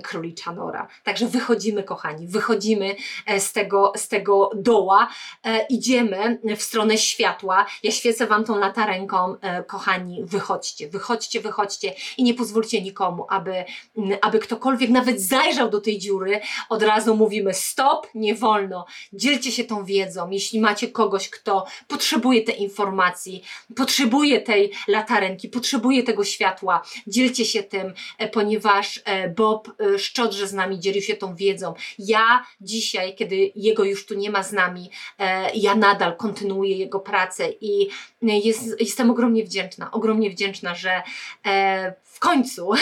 [0.03, 0.89] królicza nora.
[1.05, 5.09] Także wychodzimy, kochani, wychodzimy e, z tego, z tego doła,
[5.45, 7.67] e, idziemy w stronę światła.
[7.83, 13.65] Ja świecę Wam tą latarenką, e, kochani, wychodźcie, wychodźcie, wychodźcie i nie pozwólcie nikomu, aby,
[13.97, 16.41] mm, aby ktokolwiek nawet zajrzał do tej dziury.
[16.69, 18.87] Od razu mówimy stop, nie wolno.
[19.13, 20.31] Dzielcie się tą wiedzą.
[20.31, 23.43] Jeśli macie kogoś, kto potrzebuje tej informacji,
[23.77, 27.95] potrzebuje tej latarenki, potrzebuje tego światła, dzielcie się tym,
[28.33, 29.01] ponieważ
[29.37, 31.75] Bob Y, szczodrze z nami dzielił się tą wiedzą.
[31.99, 37.01] Ja dzisiaj, kiedy jego już tu nie ma z nami, e, ja nadal kontynuuję jego
[37.01, 37.89] pracę i
[38.23, 41.03] jest, jestem ogromnie wdzięczna, ogromnie wdzięczna, że
[41.47, 42.73] e, w końcu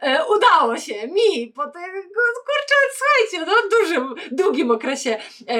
[0.00, 1.82] e, udało się mi po tym,
[2.12, 5.18] kurczę, słuchajcie, no dużym, długim okresie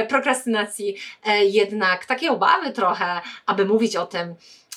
[0.08, 0.96] prokrastynacji
[1.42, 4.34] jednak takie obawy trochę, aby mówić o tym,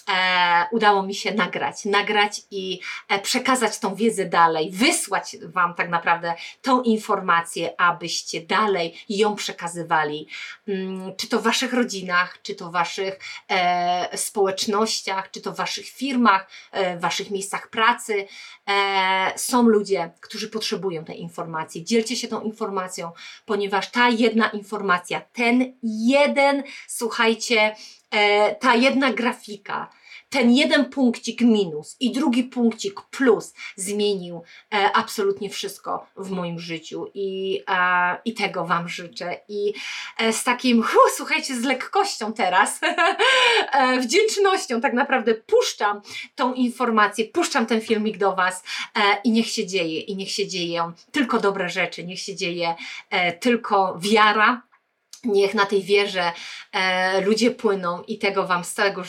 [0.10, 5.89] e, udało mi się nagrać, nagrać i e, przekazać tą wiedzę dalej, wysłać Wam tak
[5.89, 10.28] naprawdę tą informację, abyście dalej ją przekazywali,
[10.68, 15.57] mm, czy to w Waszych rodzinach, czy to w Waszych e, społecznościach, czy to w
[15.57, 16.49] Waszych firmach,
[16.97, 18.28] w Waszych miejscach pracy.
[19.36, 21.86] Są ludzie, którzy potrzebują tej informacji.
[21.86, 23.12] Dzielcie się tą informacją,
[23.45, 27.76] ponieważ ta jedna informacja, ten jeden, słuchajcie,
[28.60, 29.89] ta jedna grafika,
[30.30, 34.41] ten jeden punkcik minus i drugi punkcik plus zmienił
[34.73, 39.38] e, absolutnie wszystko w moim życiu i, e, i tego Wam życzę.
[39.47, 39.73] I
[40.17, 46.01] e, z takim, hu, słuchajcie, z lekkością teraz, e, wdzięcznością tak naprawdę puszczam
[46.36, 48.63] tą informację, puszczam ten filmik do Was
[48.95, 52.75] e, i niech się dzieje, i niech się dzieją tylko dobre rzeczy, niech się dzieje
[53.09, 54.68] e, tylko wiara,
[55.24, 56.32] Niech na tej wierze
[56.72, 59.03] e, ludzie płyną i tego Wam z całego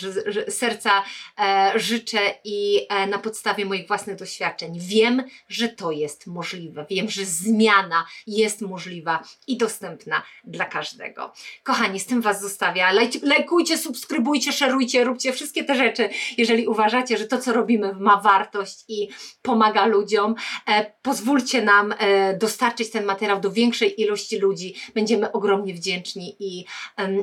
[0.48, 1.04] serca
[1.38, 6.86] e, życzę i e, na podstawie moich własnych doświadczeń wiem, że to jest możliwe.
[6.90, 11.32] Wiem, że zmiana jest możliwa i dostępna dla każdego.
[11.62, 12.96] Kochani, z tym Was zostawiam.
[13.22, 16.08] lajkujcie, subskrybujcie, szerujcie, róbcie wszystkie te rzeczy,
[16.38, 19.08] jeżeli uważacie, że to, co robimy ma wartość i
[19.42, 20.34] pomaga ludziom.
[20.68, 24.74] E, pozwólcie nam e, dostarczyć ten materiał do większej ilości ludzi.
[24.94, 26.64] Będziemy ogromnie wdzięczni wdzięczni i,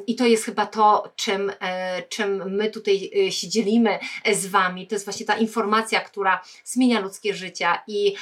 [0.07, 4.45] i to jest chyba to, czym, e, czym my tutaj e, się dzielimy e, z
[4.47, 4.88] Wami.
[4.88, 8.15] To jest właśnie ta informacja, która zmienia ludzkie życia i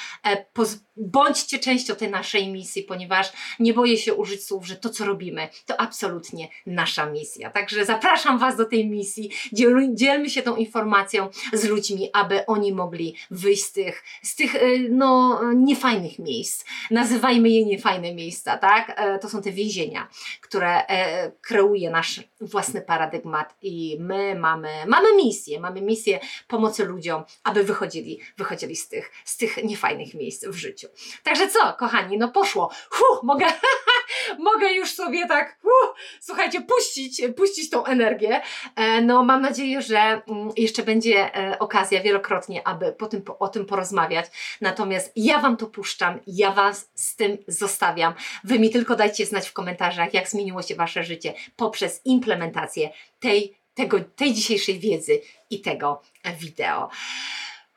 [0.96, 5.48] bądźcie częścią tej naszej misji, ponieważ nie boję się użyć słów, że to, co robimy,
[5.66, 7.50] to absolutnie nasza misja.
[7.50, 12.72] Także zapraszam Was do tej misji, Dziel, dzielmy się tą informacją z ludźmi, aby oni
[12.72, 14.54] mogli wyjść z tych, z tych
[14.90, 16.64] no, niefajnych miejsc.
[16.90, 19.02] Nazywajmy je niefajne miejsca, tak?
[19.20, 20.08] To są te więzienia,
[20.46, 27.24] które e, kreuje nasz własny paradygmat i my mamy, mamy misję, mamy misję pomocy ludziom,
[27.44, 30.88] aby wychodzili, wychodzili z, tych, z tych niefajnych miejsc w życiu.
[31.22, 32.70] Także co, kochani, no poszło.
[32.90, 33.46] Huh, mogę,
[34.38, 38.40] mogę już sobie tak, huh, słuchajcie, puścić, puścić tą energię.
[38.76, 43.48] E, no mam nadzieję, że mm, jeszcze będzie e, okazja wielokrotnie, aby po tym, o
[43.48, 44.26] tym porozmawiać.
[44.60, 48.14] Natomiast ja Wam to puszczam, ja Was z tym zostawiam.
[48.44, 52.90] Wy mi tylko dajcie znać w komentarzach, jak zmieniło się Wasze życie poprzez implementację
[53.20, 56.88] tej, tego, tej dzisiejszej wiedzy i tego e, wideo.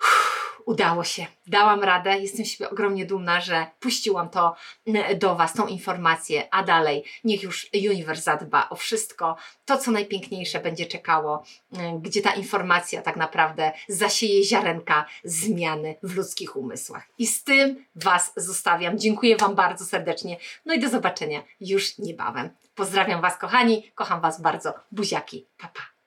[0.02, 0.29] Uff,
[0.70, 2.20] Udało się, dałam radę.
[2.20, 4.56] Jestem siebie ogromnie dumna, że puściłam to
[5.16, 9.36] do Was, tą informację, a dalej niech już uniwers zadba o wszystko.
[9.66, 11.44] To, co najpiękniejsze będzie czekało,
[12.02, 17.08] gdzie ta informacja tak naprawdę zasieje ziarenka zmiany w ludzkich umysłach.
[17.18, 19.00] I z tym Was zostawiam.
[19.00, 20.38] Dziękuję Wam bardzo serdecznie.
[20.66, 22.50] No i do zobaczenia już niebawem.
[22.76, 23.92] Pozdrawiam Was, kochani.
[23.96, 24.74] Kocham Was bardzo.
[24.92, 25.46] Buziaki.
[25.58, 25.99] Pa, pa.